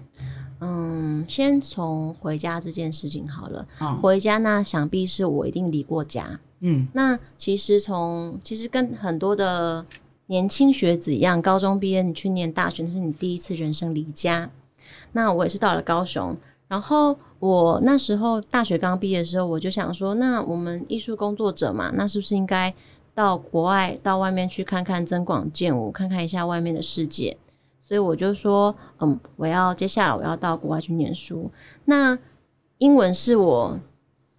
[0.61, 3.67] 嗯，先从回家这件事情好了。
[3.81, 6.39] 嗯、回家那想必是我一定离过家。
[6.61, 9.85] 嗯，那其实从其实跟很多的。
[10.27, 14.49] 年轻学子一样，高中毕业你去念大学，那是你第一次人生离家。
[15.11, 16.33] 那我也是到了高雄，
[16.69, 22.73] 然后我那时候大学刚毕业的时候，我就想说，那我们艺术工作者嘛，那是不是应该
[23.13, 27.35] 到国外，到外面去看看，增广见闻，看看一下外面的世界？
[27.91, 31.51] 所以我就说，嗯，我要接下来我要到国外去念书。
[31.83, 32.17] 那
[32.77, 33.77] 英文是我。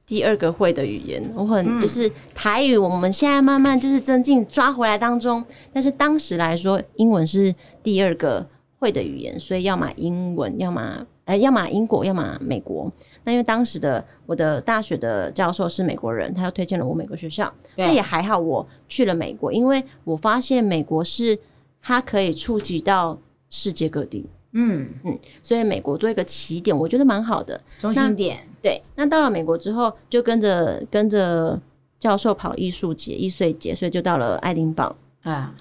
[0.05, 5.43] 第二个会的语言，我很就是台语，我们现在慢慢就是增进抓回来当中。
[5.73, 8.47] 但是当时来说，英文是第二个
[8.79, 12.91] 会的语言，所以要么英文，要么呃，要么英国，要么美国。
[13.25, 17.51] 那因为当时的我的大学的教授是美国人，他又推荐了我美国学校。
[17.77, 21.39] 那也还好，我去了美国，因为我发现美国是
[21.81, 23.19] 它可以触及到
[23.53, 24.27] 世界各地。
[24.55, 28.39] 嗯嗯，所以美国做一个起点，我觉得蛮好的中心点。
[28.63, 31.59] 对，那到了美国之后，就跟着跟着
[31.99, 35.55] 教授跑艺术节、艺穗节，所以就到了爱丁堡啊，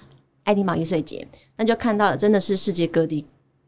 [0.44, 1.26] 爱丁堡艺穗节，
[1.56, 3.24] 那就看到了真的是世界各地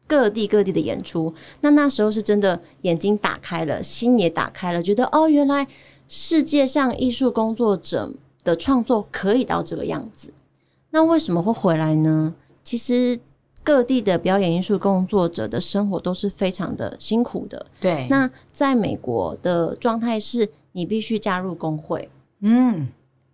[0.07, 1.33] 各地各地的演出。
[1.63, 5.67] 那那时候是真的眼睛打开了，心也打开了，觉得哦，原来
[6.07, 10.35] 世界上艺术工作者的创作可以到这个样子。
[10.91, 12.35] 那为什么会回来呢？
[12.63, 13.19] 其实。
[13.65, 17.67] 各地的表演艺术工作者的生活都是非常的辛苦的。
[17.81, 22.11] 对，那在美国的状态是，你必须加入工会。
[22.41, 22.87] 嗯，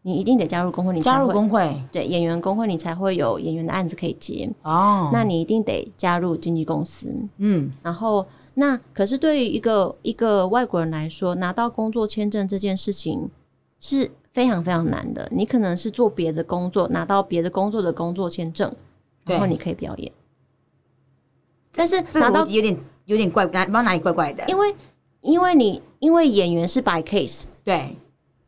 [0.02, 4.48] 你一定得加入工会，你加入工会，对，演员工会，你才会有演员的案子可以接。
[4.62, 7.12] 哦，那你一定得加入经纪公司。
[7.38, 13.28] 嗯，然后那可是对于一个一个外国人来说，拿到工作签证这件事情
[13.80, 15.28] 是非常非常难的。
[15.32, 18.72] 你可能是做别的工作，拿到别的工作的工作签证，
[19.24, 20.12] 然后你可以表演。
[21.74, 24.44] 但是拿到有点有点怪，不知道哪里怪怪的。
[24.48, 24.74] 因为
[25.20, 27.96] 因为你因为演员是 by case，对，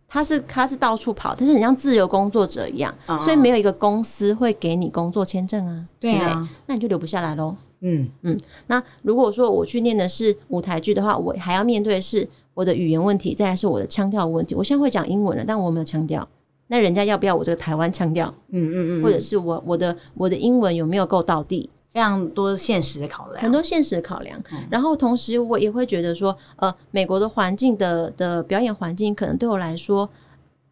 [0.09, 5.87] 他是他是到处跑，但是很像自由工作者一样，嗯、所以没有一个公司会给你工作签证啊。
[6.01, 7.57] 对啊，那你就留不下来喽。
[7.81, 14.55] 嗯嗯，那如果说我去念的是舞台剧的话，我还要面对的是我的语言问题，再来是我的腔调问题。
[14.55, 16.27] 我现在会讲英文了，但我没有腔调，
[16.69, 18.33] 那人家要不要我这个台湾腔调？
[18.51, 21.69] 嗯嗯嗯，或者是我我的我的英文有没有够到地？
[21.92, 24.42] 非常多现实的考量，很多现实的考量。
[24.50, 30.09] 嗯、然后同时，我也会觉得说，呃，美国的环境的的表演环境，可能对我来说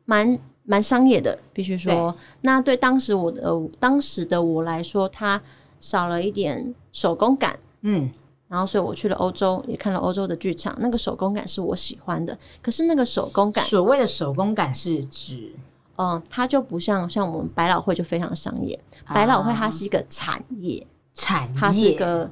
[0.06, 1.92] 蛮蛮商业的，必须说。
[1.92, 5.42] 对那对当时我的当时的我来说，它
[5.78, 7.59] 少了一点手工感。
[7.83, 8.11] 嗯，
[8.48, 12.38] 然后所以我去了欧洲，也看了欧洲的剧场，那个手工感是我喜欢的。
[12.62, 15.52] 可是那个手工感，所谓的手工感是指，
[15.98, 20.87] 嗯，它就不像像我们百老汇就非常商业，啊、百老汇它是一个产业。
[21.14, 22.31] 产业，它是一个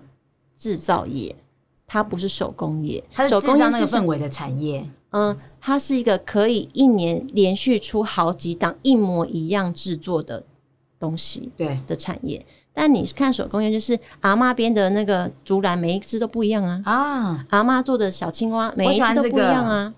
[0.57, 1.35] 制造业，
[1.87, 3.03] 它不是手工业。
[3.13, 4.89] 它是制造那个氛围的产业。
[5.11, 10.45] 嗯，它是一个可以一年连续出好几档一模一样制作的
[10.99, 12.45] 东西，对的产业。
[12.75, 16.83] 但你看手工业，就是阿妈编的那个竹篮，每一只都不一样啊。
[16.85, 19.95] 啊，阿妈做的小青蛙，每一只都不一样啊。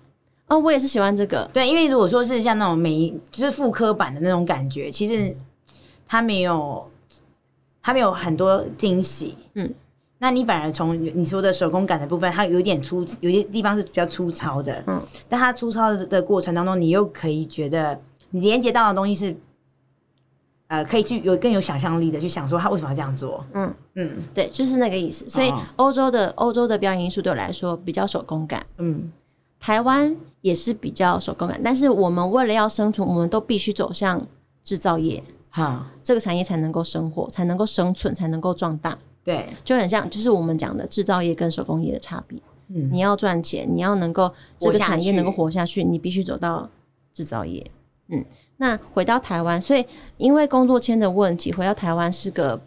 [0.47, 1.49] 哦，我也是喜欢这个。
[1.53, 5.35] 对，因为如果说是像那种每就是复刻版的那种感觉，其实
[6.07, 6.89] 它没有。
[7.81, 9.73] 它们有很多惊喜，嗯，
[10.19, 19.35] 那你反而从你说的手工感的部分，它有点粗，有些地方是比较粗糙的，嗯，但它粗糙的过程当中，你又可以觉得你连接到的东西是，
[20.67, 23.73] 呃，可以去有更有想象力的去想说他为什么要这样做，嗯。
[23.95, 25.27] 嗯，对，就是那个意思。
[25.27, 29.11] 所以欧洲的欧洲的表演艺术对我来说比较手工感，嗯，
[29.59, 34.25] 台湾也是比较手工感，但是我们为了要生存，我们都必须走向
[34.63, 35.21] 制造业。
[35.51, 38.97] 哈，这个产业才能够生活，才能够生存，才能够壮大。
[39.23, 42.41] 对，就很像，就是我们讲的制造业跟手工业的差别。
[42.69, 46.67] 嗯，你要赚钱，你要能够这个产业能够活下去，你必须走到
[47.13, 47.69] 制造业。
[48.07, 48.25] 嗯，
[48.57, 49.85] 那回到台湾，所以
[50.17, 52.59] 因为工作签的问题，回到台湾是个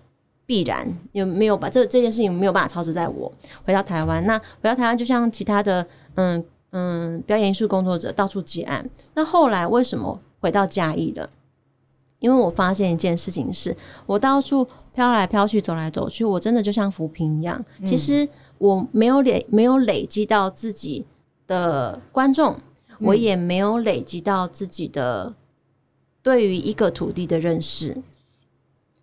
[0.47, 3.33] 必然有没有把这这件事情没有办法操持在我
[3.65, 4.25] 回到台湾。
[4.27, 8.89] 那回到台湾，就像其他的嗯嗯表演艺术工作者到处接案。
[9.15, 11.29] 那后来为什么回到嘉义了？
[12.19, 17.65] 因为我发现一件事情是，我到处飘来飘去，走来走去，我真的就像浮萍一样。
[17.85, 21.05] 其实我没有累没有累积到自己
[21.47, 22.59] 的观众，
[23.01, 25.35] 我也没有累积到自己的
[26.23, 28.03] 对于一个土地的认识。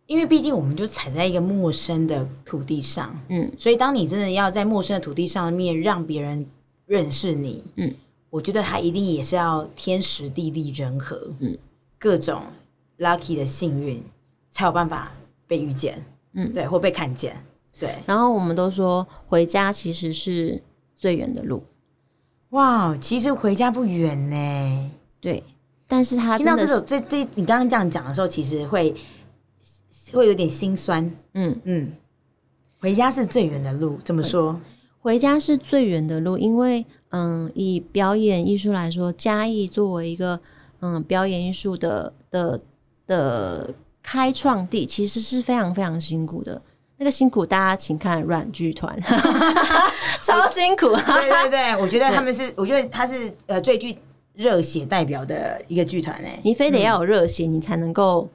[0.08, 6.46] 因为毕竟我们就踩在一个陌生的土地上，嗯，所以当你真的要在陌生的土地上面让别人
[6.86, 7.94] 认识你，嗯，
[8.30, 11.58] 我觉得他一定也是要天时地利人和，嗯，
[11.98, 12.42] 各种
[13.02, 14.02] lucky 的幸运
[14.50, 15.12] 才有办法
[15.46, 17.36] 被遇见，嗯，对，或被看见，
[17.78, 17.96] 对。
[18.06, 20.64] 然后我们都说回家其实是
[20.96, 21.62] 最远的路，
[22.52, 25.44] 哇，其实回家不远呢，对。
[25.88, 28.96] 但是他听到这首这这你刚刚这样讲的时候，其实会。
[30.14, 31.94] 会有点心酸，嗯嗯，
[32.82, 34.60] 回家是最远的路，怎么说？
[35.00, 40.42] 回家是最远的路，因为嗯，以表演艺术来说，嘉义作为一个
[40.82, 42.60] 嗯表演艺术的的
[43.12, 43.70] 的
[44.02, 46.62] 开创地，其实是非常非常辛苦的。
[46.98, 48.98] 那个辛苦，大家请看软剧团，
[50.22, 50.96] 超辛苦。
[50.96, 53.98] 对对对，我觉得他们是，我觉得他是呃最具
[54.34, 58.30] 热血代表的一个剧团哎，你非得要有热血，嗯、你才能够。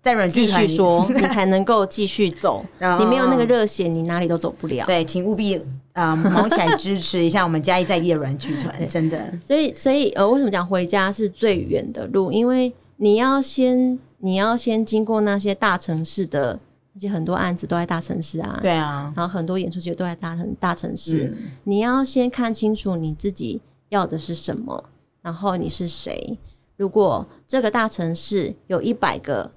[0.00, 2.64] 在继续说， 你才能够继续走。
[3.00, 4.86] 你没有那个热血，你哪里都走不了。
[4.86, 5.60] 对，请务必
[5.92, 6.16] 啊，
[6.48, 9.18] 起来支持一下我们嘉义在地的软剧团， 真的。
[9.42, 12.30] 所以，所以呃，为什么讲回家是最远的路？
[12.30, 16.60] 因为你要先，你要先经过那些大城市的，
[16.94, 18.58] 而且很多案子都在大城市啊。
[18.62, 19.12] 对啊。
[19.16, 24.84] 然后很多演出节都在大城大城市，嗯、你要先看清楚你自己要的是什么，
[25.22, 26.38] 然后你是谁。
[26.76, 29.50] 如果这个大城市有一百个。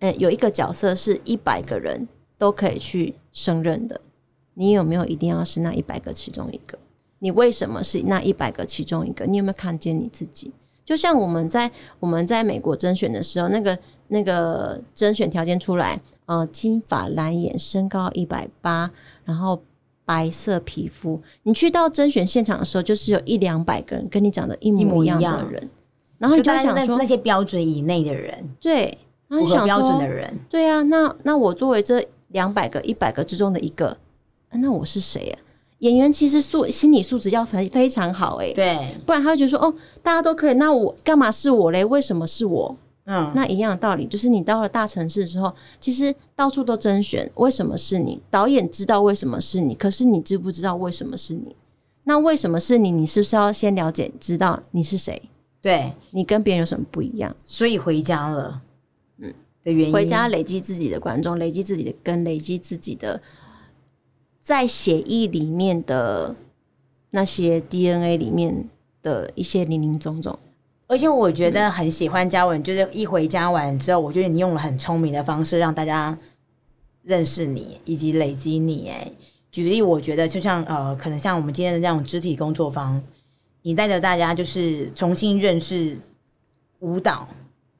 [0.00, 2.06] 嗯，有一个角色是一百个人
[2.38, 4.00] 都可以去胜任的，
[4.54, 6.78] 你有没有一定要是那一百个其中一个？
[7.18, 9.26] 你为什么是那一百个其中一个？
[9.26, 10.52] 你有没有看见你自己？
[10.88, 11.70] 就像我们在
[12.00, 18.90] 我们在美国甄选的时候，那个那个甄选条件出来，呃，金发蓝眼，身高一百八，
[19.26, 19.60] 然后
[20.06, 21.20] 白色皮肤。
[21.42, 25.68] 你去到甄选现场的时候，就是有一两百个人跟你长得一模一样的人，
[26.16, 28.96] 然后你就想说那些标准以内的人，对。
[29.28, 33.94] 符合标准的人，对啊，那那我作为这两百个、一百个之中的一个，
[34.52, 35.36] 那我是谁啊？
[35.78, 41.84] 演员其实素心理素质要非非常好哎，对，不然他会觉得说，哦，大家都可以，那我干嘛是我嘞？
[41.84, 42.76] 为什么是我？
[43.04, 48.20] 嗯，那一样的道理，就是你到了大城市的时候，其实到处都甄选，为什么是你？
[48.30, 51.56] 导演知道为什么是你，可是你知不知道为什么是你？
[52.04, 52.90] 那为什么是你？
[52.90, 55.22] 你是不是要先了解，知道你是谁？
[55.62, 57.34] 对，你跟别人有什么不一样？
[57.44, 58.60] 所以回家了。
[59.18, 59.32] 嗯
[59.64, 63.20] 的原因，回家累积自己的观众，累积自己的根，累积自己的
[64.48, 66.34] 在血液里面的
[67.10, 68.66] 那些 DNA 里面
[69.02, 70.38] 的一些零零总总。
[70.86, 76.18] 而且我觉得很喜欢嘉文，就是一回家完之后，我觉得你用了很聪明的方式让大家
[77.02, 78.88] 认识你以及累积你。
[78.88, 79.12] 哎，
[79.50, 83.02] 举例，我觉得就像呃，可能像我们今天的这种肢体工作坊，
[83.60, 86.00] 你带着大家就是重新认识
[86.78, 87.28] 舞蹈。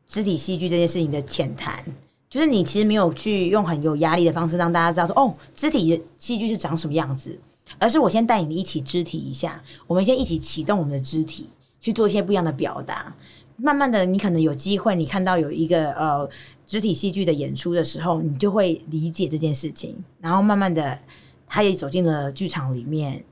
[0.07, 1.83] 肢体戏剧这件事情的浅谈，
[2.31, 7.41] 就是你其实没有去用很有压力的方式让大家知道说，哦，肢体的戏剧是长什么样子，
[7.79, 11.49] 而是我先带你一起肢体一下，我们先一起启动我们的肢体
[11.81, 13.15] 去做一些不一样的表达。
[13.57, 16.29] 慢慢的，你可能有机会，你看到有一个呃
[16.65, 20.99] 肢体戏剧的演出的时候，你就会理解这件事情，然后慢慢的，
[21.47, 23.25] 他也走进了剧场里面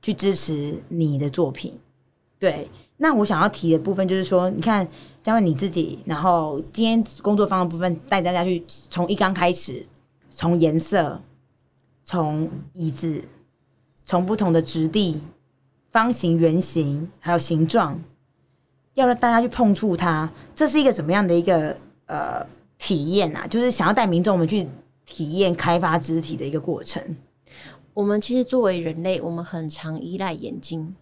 [0.00, 1.74] 去支持你的作品，
[2.38, 2.70] 对。
[2.98, 4.86] 那我想要提的部分就是说，你看，
[5.22, 9.84] 嘉文你自己，然后今天工作坊的部分带大家去从一刚开始，
[10.30, 11.20] 从颜色，
[12.04, 13.24] 从椅子，
[14.04, 15.20] 从不同的质地，
[15.90, 18.00] 方形、圆形，还有形状，
[18.94, 22.46] 要让大家去碰触它，这是一个怎么样的一个呃
[22.78, 23.46] 体验啊？
[23.46, 24.66] 就是想要带民众们去
[25.04, 27.16] 体验开发肢体的一个过程。
[27.92, 30.94] 我们其实作为人类，我们很常依赖眼睛。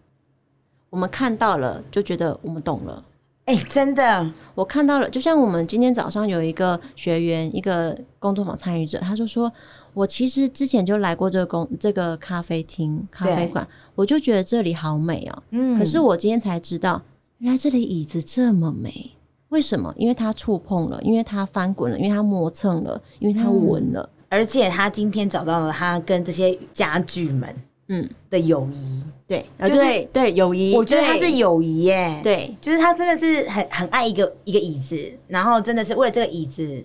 [0.95, 3.03] 我们看到了，就觉得我们懂了。
[3.43, 5.09] 哎、欸，真的，我看到了。
[5.09, 9.51] 就像我们今天早上有一个学员，一个工作坊参与者，他就说
[9.93, 15.43] ：“我其实之前就来过这个工这个咖啡厅、咖啡馆，我就觉得这里好美哦。
[15.49, 17.01] 嗯，可是我今天才知道，
[17.39, 19.11] 原来这里椅子这么美。
[19.49, 19.93] 为什么？
[19.97, 27.53] 因为它触碰了，因为它翻滚了，因为它磨蹭了，因为它闻了、嗯，而且他今天找到了他跟这些家具们。”
[27.87, 36.83] 嗯的友谊，对，就是对对友谊，我觉得他是友谊耶，对，就是他真的是很很爱一个一个椅子，然后真的是为了这个椅子，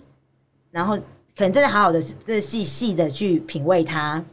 [0.69, 4.23] 然后可能真的好好的、这细细的去品味它，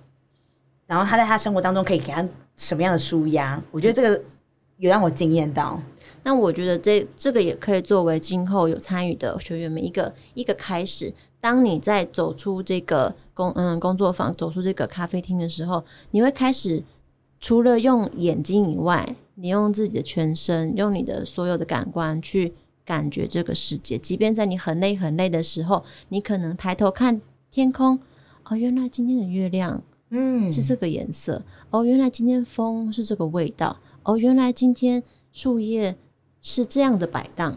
[0.86, 3.62] 然后他在他生活当中可以给他什么样的舒压？
[3.70, 4.22] 我觉得这个
[4.76, 5.80] 有让我惊艳到。
[6.22, 11.10] 那我觉得这这个也可以作为今后有参与的学员们一个一个开始。
[11.40, 16.82] 当你在走出这个工嗯工作坊，走出这个咖啡厅的时候，你会开始
[17.38, 22.52] 除了用眼睛以外，你用自己的全身，用你的所有的感官去
[22.84, 23.96] 感觉这个世界。
[23.96, 28.00] 即便在你很累很累的时候，你可能抬头看天空，
[28.46, 29.80] 哦，原来今天的月亮
[30.10, 35.96] 嗯是这个颜色，嗯，哦，原来今天风是这个味道，哦，原来今天树叶
[36.42, 37.56] 是这样的摆荡。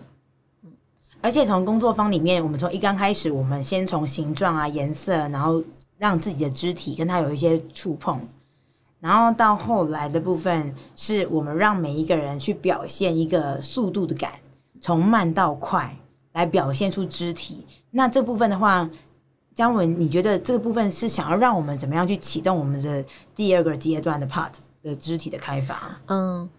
[1.21, 5.63] 而且从工作坊里面，我们从一刚开始，我们先从形状啊、颜色，然后
[5.97, 8.19] 让自己的肢体跟它有一些触碰，
[8.99, 14.33] 然后到后来的部分，是我们让每一个人去表现一个速度的感，
[14.81, 15.95] 从慢到快
[16.33, 17.67] 来表现出肢体。
[17.91, 18.89] 那这部分的话，
[19.53, 23.05] 姜文，你觉得这个部分是想要让我们怎么样去启动我们的
[23.35, 26.01] 第二个阶段的 part 的肢体的开发？
[26.07, 26.49] 嗯，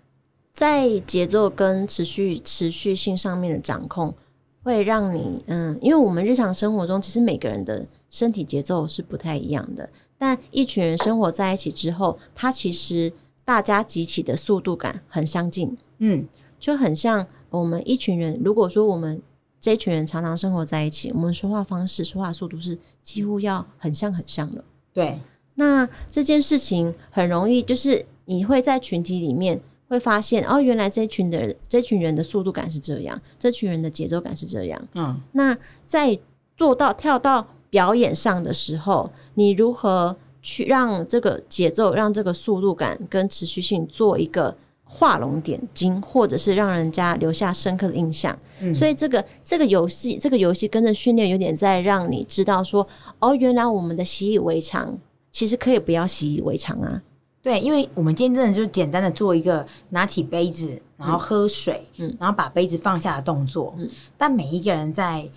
[0.52, 4.14] 在节奏跟持续持续性上面的掌控。
[4.62, 13.12] 会让你嗯，因为我们日常生活中其实每个人的身体节奏是不太一样的，但一群人生活在一起之后，他其实
[13.44, 16.26] 大家集体的速度感很相近，嗯，
[16.60, 18.40] 就很像我们一群人。
[18.44, 19.20] 如果说我们
[19.60, 24.64] 这一群人常常生活在一起，我们说话方式、说话速度是几乎要很像很像的。
[24.92, 25.18] 对，
[25.56, 29.60] 那这件事情很容易，就是你会在群体里面。
[29.92, 34.88] 会发现哦，原来这群的这群人的速度感是这样，这群人的节奏感是这样。
[34.94, 36.18] 嗯，那在
[36.56, 48.38] 做到跳到表演上的时候，你如何去让这个节奏、让这个速度感跟持续性做一个画龙点睛，或者是让人家留下深刻的印象？
[48.60, 52.86] 嗯，所以这个这个游戏，这个游戏跟着训练，有点在让你知道说，
[53.18, 54.98] 哦，原来我们的习以为常，
[55.30, 57.02] 其实可以不要习以为常啊。
[57.42, 63.74] 对，因为我们今天真的就是简单的做一个拿起杯子，然后喝水，嗯，然后把杯子放下的动作。
[63.78, 65.28] 嗯，但每一个人在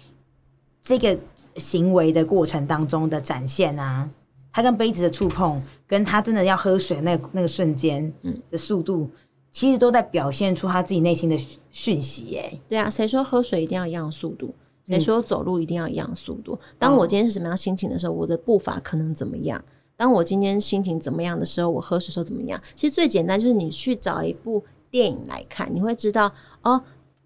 [0.84, 1.18] 这个
[1.58, 4.08] 行为的过程当中的展现啊，
[4.54, 9.10] 他跟杯子的触碰，跟他真的要喝水那个那个瞬间，嗯，的速度，
[9.52, 11.36] 其实都在表现出他自己内心的
[11.72, 12.38] 讯息。
[12.38, 14.54] 哎，对啊，谁说喝水一定要一样速度？
[14.86, 16.60] 谁说走路一定要一样速度？
[16.78, 19.60] 当我今天是什么样心情的时候，我的步伐可能怎么样？
[19.98, 22.62] 当我今天心情怎么样的时候，我喝水时候怎么样？
[22.76, 26.32] 其实最简单就是你去找一部电影来看，你会知道
[26.64, 26.82] 哦，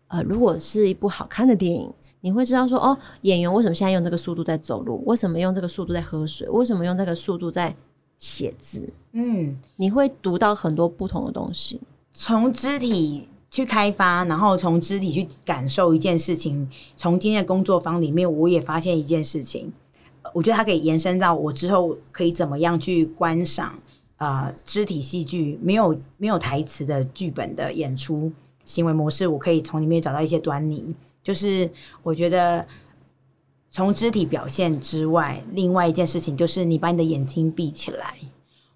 [0.08, 1.92] 呃，如果是一部好看的电影，
[2.22, 5.04] 你会知道说哦，演员为什么现在用这个速度在走路？
[5.06, 6.48] 为什么用这个速度在喝水？
[6.50, 7.76] 为什么用这个速度在
[8.18, 8.92] 写字？
[9.14, 11.82] 嗯，你会读到很多不同的东西，
[12.14, 16.70] 从肢体去开发，然后从肢体去感受一件事情。
[16.96, 19.74] 从今天的工作坊里面，我也发现一件事情。
[20.34, 23.78] 我觉得它可以延伸到我之后可以怎么样去观赏
[24.18, 28.32] 啊、肢体戏剧没有没有台词的剧本的演出
[28.66, 30.94] 行为模式，我可以从里面找到一些端倪。
[31.24, 31.70] 就是
[32.04, 32.68] 我觉得
[33.72, 38.16] 从肢体表现之外，另外一件事情就是你把你的眼睛闭起来。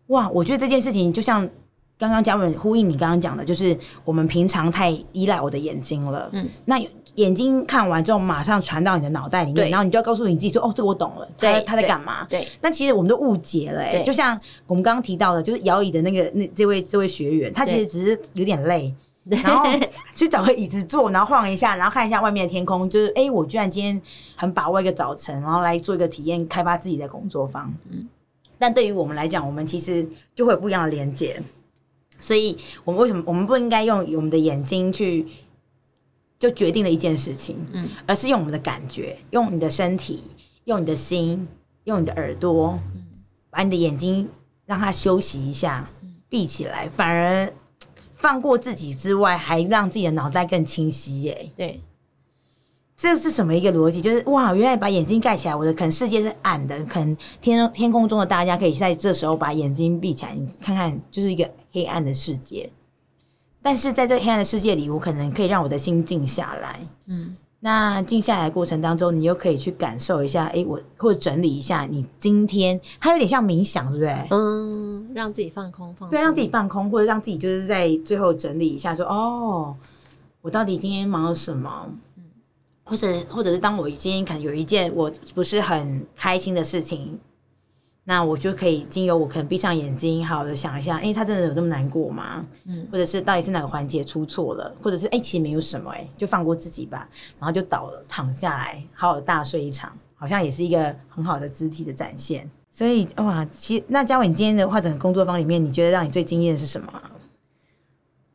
[0.08, 1.50] 哇，我觉得这件事情就像。
[1.98, 6.30] 刚刚嘉文呼应你刚刚讲的，就是我们平常太依赖我的眼睛了。
[6.34, 6.78] 嗯，那
[7.16, 12.26] 眼睛看完之后，马上传到你的脑袋里面，然后你就要告诉你自己说：“哦，这个我懂了。”他他在干嘛？
[12.26, 12.46] 对。
[12.60, 13.80] 那其实我们都误解了。
[13.80, 14.38] 哎，就像
[14.68, 19.66] 我们刚刚提到的，就是摇椅的那个那这位这位学员，他其实只是有点累， 然后
[20.14, 22.90] 去找个椅子坐，然后晃一下，然后看一下外面的天空。
[22.90, 24.02] 就是哎，我居然今天
[24.36, 27.74] 很把握一个早晨，然后来做一个体验，开发自己的工作坊。
[27.90, 28.06] 嗯，
[28.60, 31.42] 但对于我们来讲，我们其实就会有不一样的连接。
[32.24, 35.28] 所以，我们为什么我们不应该用我们的眼睛去
[36.40, 37.58] 就决定了一件事情？
[37.74, 40.24] 嗯，而是用我们的感觉，用你的身体，
[40.64, 41.46] 用你的心，
[41.84, 42.80] 用你的耳朵，
[43.50, 44.30] 把你的眼睛
[44.66, 45.90] 让它休息一下，
[46.30, 47.52] 闭起来，反而
[48.14, 51.24] 放过自己之外，还让自己的脑袋更清晰。
[51.24, 51.82] 耶，对。
[52.96, 54.02] 这是什么一个逻辑？
[54.02, 62.72] 就是哇，原来把眼睛盖起来，我的可能世界是暗的，可能天天空中的大家可以在这时候把眼睛闭起来，你看看就是一个黑暗的世界。
[63.62, 66.80] 但是在这个黑暗的世界里，我可能可以让我的心静下来。
[67.08, 74.28] 嗯，那静下来的过程当中，你又可以去感受一下，哎，我或者整理一下你今天，它有点像冥想，对不对？
[74.32, 79.76] 嗯，让自己放空，放空，对，让自己放空，或者让自己就是在最后整理一下，说哦，
[80.42, 81.88] 我到底今天忙了什么？
[82.18, 82.24] 嗯
[82.86, 87.18] 或者，或者是当我今天可能有一件我不是很开心的事情，
[88.06, 92.46] 那我就可以经由我可能闭上眼睛，好好的想一下，哎、欸，他真的有这么难过吗？
[92.66, 97.08] 嗯，或者是到底是哪个环节出错了，或者是哎、欸，其实没有什么、欸，哎，就放过自己吧，
[97.40, 102.50] 然后就倒了，躺下来，好好的大睡一场，好好像也是一个很好的肢体的展现。
[102.70, 106.90] 所以哇，其实那嘉伟，你今天的话，整个工作坊里面，你觉得让你最惊艳的是什么？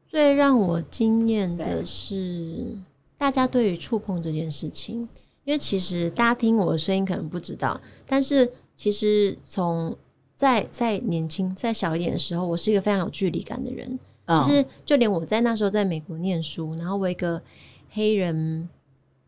[0.07, 2.77] 最让我惊艳的是
[3.17, 5.09] 大家对于触碰这件事情，
[5.45, 9.95] 因为其实大家听我的声音可能不知道，但是其实从
[10.37, 17.43] 在在年轻再小一点的时候，我是一个非常有距离感的人，哦、就是就连我在那时候在美国念书，然后我一个
[17.91, 18.69] 黑人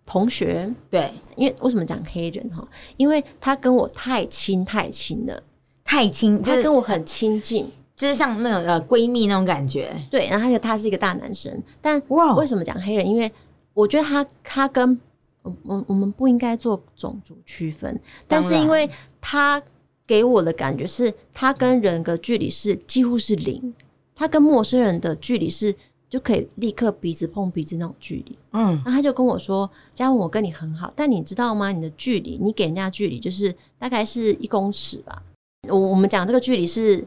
[0.06, 2.64] 同学，对，因为为什么讲黑人哈？
[2.96, 5.42] 因为他跟我太亲太亲了，
[5.82, 9.92] 太亲，他跟我很亲近，就是像那种呃闺蜜那种感觉。
[10.12, 13.04] 对，然后他他是一个大男生，但哇，为什么讲黑人？
[13.04, 13.28] 因为
[13.74, 14.96] 我觉得他他跟
[15.42, 18.88] 我我我们不应该做种族区分，但是因为
[19.20, 19.62] 他。
[20.06, 23.72] 给我的感觉是，他跟人的距离是几乎是零，
[24.12, 25.72] 他跟陌生人的距离是
[26.08, 28.36] 就可以立刻鼻子碰鼻子那种距离。
[28.50, 31.70] 嗯，那他就跟我说：“嘉文，我跟你很好，但你知道吗？
[31.70, 35.22] 你的距离，你给人家的距离就是大概是一公尺吧。
[35.68, 37.06] 我我们讲这个距离是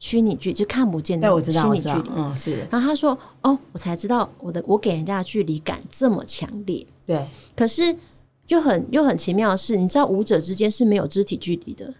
[0.00, 2.10] 虚拟距，就看不见的虚拟距离。
[2.16, 2.66] 嗯，是。
[2.72, 6.84] 然后他说：哦，我才知道我的我给人家的距离感这么强烈。
[7.16, 7.96] 对，可是。”
[8.50, 11.94] 就很又很奇妙的是，你知道舞者之间是没有肢体距离的，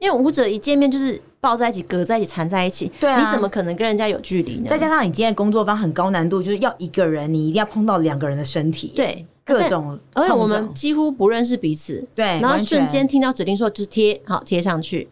[0.00, 2.90] 因为舞者一见面就是抱在一起、隔在一起、缠在一起。
[2.98, 4.66] 对啊，你怎么可能跟人家有距离呢？
[4.68, 8.92] 再加上你今天工作方很高难度，就是要一个人，你一定要碰到两个人的身体。
[8.96, 12.04] 对，各种，而且我们几乎不认识彼此。
[12.16, 15.08] 对，然后瞬间听到指令说就是贴，好贴上去。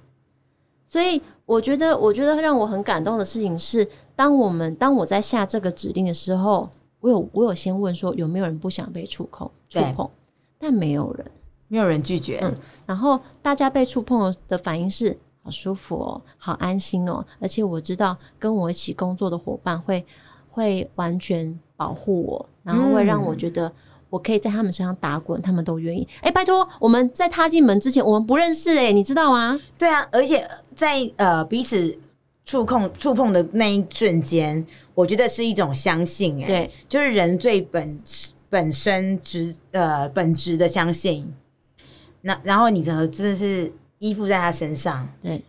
[0.88, 6.68] 所以我觉得，我觉得让我很感动的事情是，当我们当我在下这个指令的时候，
[7.00, 10.08] 我有我有先问说有没有人不想被触碰触碰。
[10.60, 11.30] 但没有人，
[11.68, 12.40] 没有人拒绝。
[12.42, 12.52] 嗯，
[12.84, 20.04] 然后大家被触碰的反应是好舒服哦，好安心哦，而且我知道跟我一起工作的伙伴会
[20.50, 23.72] 会完全保护我，然后会让我觉得
[24.10, 26.08] 我可以在他们身上打滚，他们都愿意。
[26.22, 29.60] 哎，拜托，我们在踏进门之前，我们不认识哎，你知道吗？
[29.78, 30.44] 对啊，而且
[30.74, 31.96] 在呃彼此
[32.44, 34.66] 触碰触碰的那一瞬间，
[34.98, 38.00] 我觉得是一种相信哎，对，就是人最本
[38.50, 41.32] 本身直呃本质的相信，
[42.22, 45.40] 那然后你真的真的是依附在他身上，对，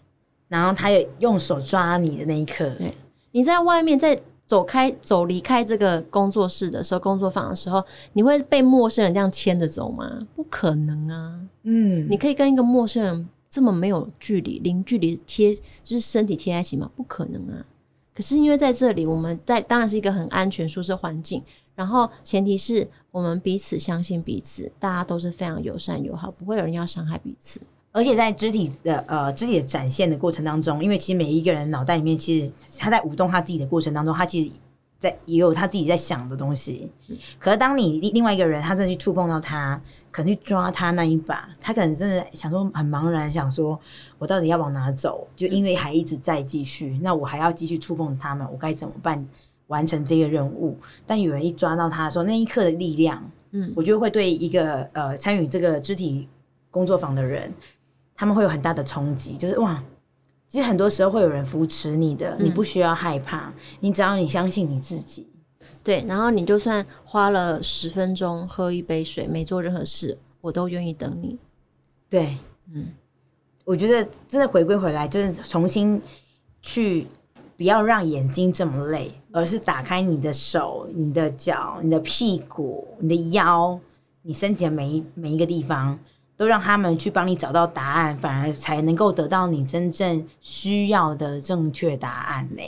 [0.49, 2.93] 然后他也用手抓你的那一刻，对，
[3.31, 7.83] 你在外面在走开走离开这个工作室的时候，工作坊的时候，
[8.13, 10.19] 你会被陌生人这样牵着走吗？
[10.35, 16.91] 不可能啊，嗯，你可以跟一个陌生人这么没有距离、零距离贴，就是身体贴在一起吗？
[16.95, 17.65] 不可能啊。
[18.13, 21.43] 可是因为在这里，我们在当然是一个很安全、舒适环境。
[21.75, 27.61] 然后前提是我们彼此相信彼此，大家都是非常友善友好，不会有人要伤害彼此。
[27.93, 34.51] 而且在肢体的呃肢体的展现的过程当中，因为其实每一个人脑袋里面，其实他在舞动他自己的过程当中，他其实
[34.99, 36.91] 在也有他自己在想的东西。
[37.07, 39.81] 嗯、可是当你另另外一个人，他真的去触碰到他，
[40.11, 43.79] 可能去抓他那一把，他可能真的想说很茫然，想说
[44.17, 45.27] 我到底要往哪走？
[45.35, 49.25] 就因为还一直在继续，嗯、那我还要继续触碰他们，我该怎么办？
[49.67, 50.75] 完成这个任务，
[51.05, 56.27] 但有人一抓到他的时候，那一刻的力量，嗯，我觉得会对一个呃参与这个肢体
[56.71, 57.53] 工作坊的人，
[58.15, 59.37] 他们会有很大的冲击。
[59.37, 59.83] 就是哇，
[60.49, 65.25] 其实很多时候会有人扶持你的，你不需要害怕，嗯、你只要你相信你自己，
[65.81, 71.37] 对，然后你就算花了十分钟喝一杯水，没做任何事，我都愿意等你。
[72.09, 72.35] 对，
[72.73, 72.87] 嗯，
[73.63, 76.01] 我觉得真的回归回来，就是重新
[76.61, 77.07] 去。
[77.55, 83.77] 不要让眼睛这么累，而是打开你的手、你的脚、你的屁股、你的腰、
[84.21, 85.99] 你身体的每一每一个地方，
[86.39, 92.61] 都让他们去帮你找到答案，反而才能够得到你真正需要的正确答案呢。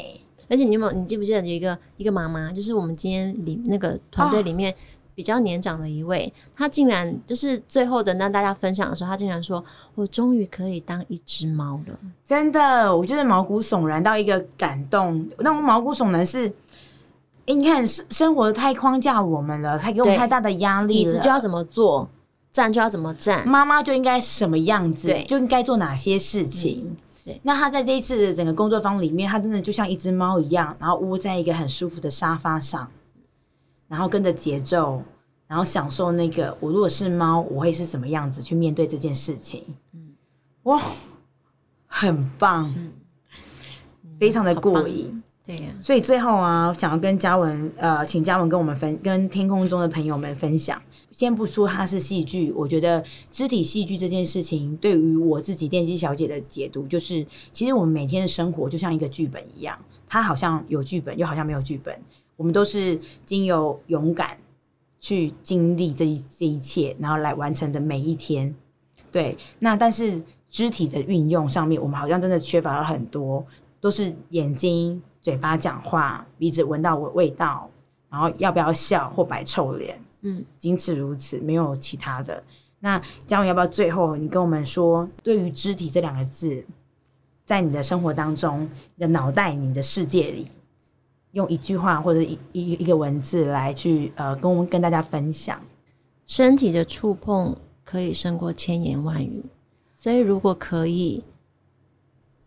[0.50, 4.72] 而且你有没有，你记不记得有一个一个妈妈，就是我们今天里那个团队里面。
[4.74, 4.76] 哦
[5.14, 9.64] 比较年长的一位，她竟然就是最后的让大家分享的时候，她竟然说
[9.94, 15.24] ：“我终于可以当一只猫了。”真的，我觉得毛骨悚然到一个感动。
[15.40, 16.52] 那我毛骨悚然是，
[17.48, 21.12] 欸、你看生生活太框架我们了，太给我们太大的压力了。
[21.12, 22.10] 椅子就要怎么坐，
[22.52, 26.84] 站就要怎么站，妈妈就应该什么样子，对就应该做哪些事情。
[26.86, 32.90] 嗯、对，那他在这一次的整个工作坊里面，他真的就像一只猫一样，然后窝在一个很舒服的沙发上。
[33.88, 35.04] 然后跟着节奏，
[35.48, 39.66] 然后享受那个我如果是猫，我会是什么样子去面对这件事情？
[39.94, 40.14] 嗯，
[40.64, 40.82] 哇，
[41.88, 42.94] 很棒，嗯、
[44.18, 45.22] 非常的过瘾。
[45.44, 50.80] 对呀、所以最后啊，想要跟嘉文呃，请嘉文跟我们分，跟天空中的朋友们分享。
[51.12, 59.78] 先不说它是戏剧，我觉得肢体戏剧这件事情，对于我自己电机小姐的解读，就是其实我们每天的生活就像一个剧本一样，
[60.08, 62.00] 它好像有剧本，又好像没有剧本。
[62.38, 64.38] 我们都是经由勇敢
[65.00, 68.56] 去经历这一这一切，然后来完成的每一天。
[69.12, 73.46] 对，那但是肢体的运用上面，我们好像真的缺乏了很多，
[73.82, 77.70] 都是眼睛、嘴巴讲话，鼻子闻到味道，
[78.10, 82.44] 然后要不要笑或摆臭脸，嗯，仅此如此，没有其他的。
[82.80, 86.66] 那嘉文要不要最后你跟我们说，对于肢体这两个字，
[87.46, 90.48] 在你的生活当中，你的脑袋、你的世界里，
[91.34, 95.62] 用一句话或者一一一个文字来去呃，跟我们跟大家分享，
[96.26, 99.46] 身体的触碰可以胜过千言万语，
[99.96, 101.24] 所以如果可以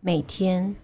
[0.01, 0.75] 每天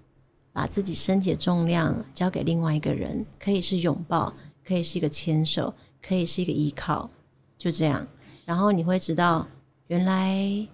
[0.54, 4.34] 把自己身体的重量交给另外一个人，可以是拥抱，
[4.66, 5.74] 可以是一个牵手，
[6.06, 7.10] 可以是一个依靠，
[7.58, 8.06] 就这样。
[8.45, 9.47] 然后你会知道，
[9.88, 10.68] 原来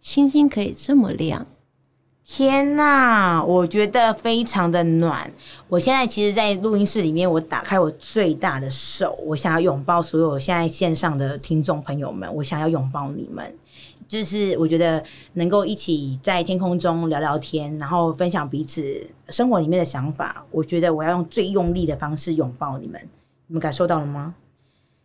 [0.00, 1.46] 星星可以这么亮。
[2.24, 5.28] 天呐，我觉得非常的暖。
[5.68, 13.52] 我现在其实，在录音室里面，我打开我最大的手，我想要拥抱所有现在线上的听众朋友们，我想要拥抱你们。
[14.12, 15.02] 就是我觉得
[15.32, 20.44] 能够一起在天空中聊聊天，然后分享彼此生活里面的想法。
[20.50, 23.00] 我觉得我要用最用力的方式拥抱你们，
[23.46, 24.34] 你们感受到了吗？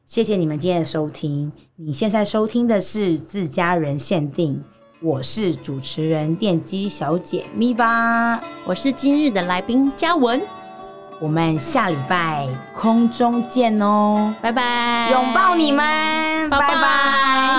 [0.04, 1.50] 谢谢你们今天的收听。
[1.78, 4.62] 你现在收听的是自家人限定，
[5.00, 10.42] 我是主持人电机小姐咪吧，我是今日的来宾嘉文，
[11.22, 12.46] 我们下礼拜
[12.76, 16.68] 空中见哦，拜拜，拥抱你们，拜拜。
[16.68, 17.57] 拜拜。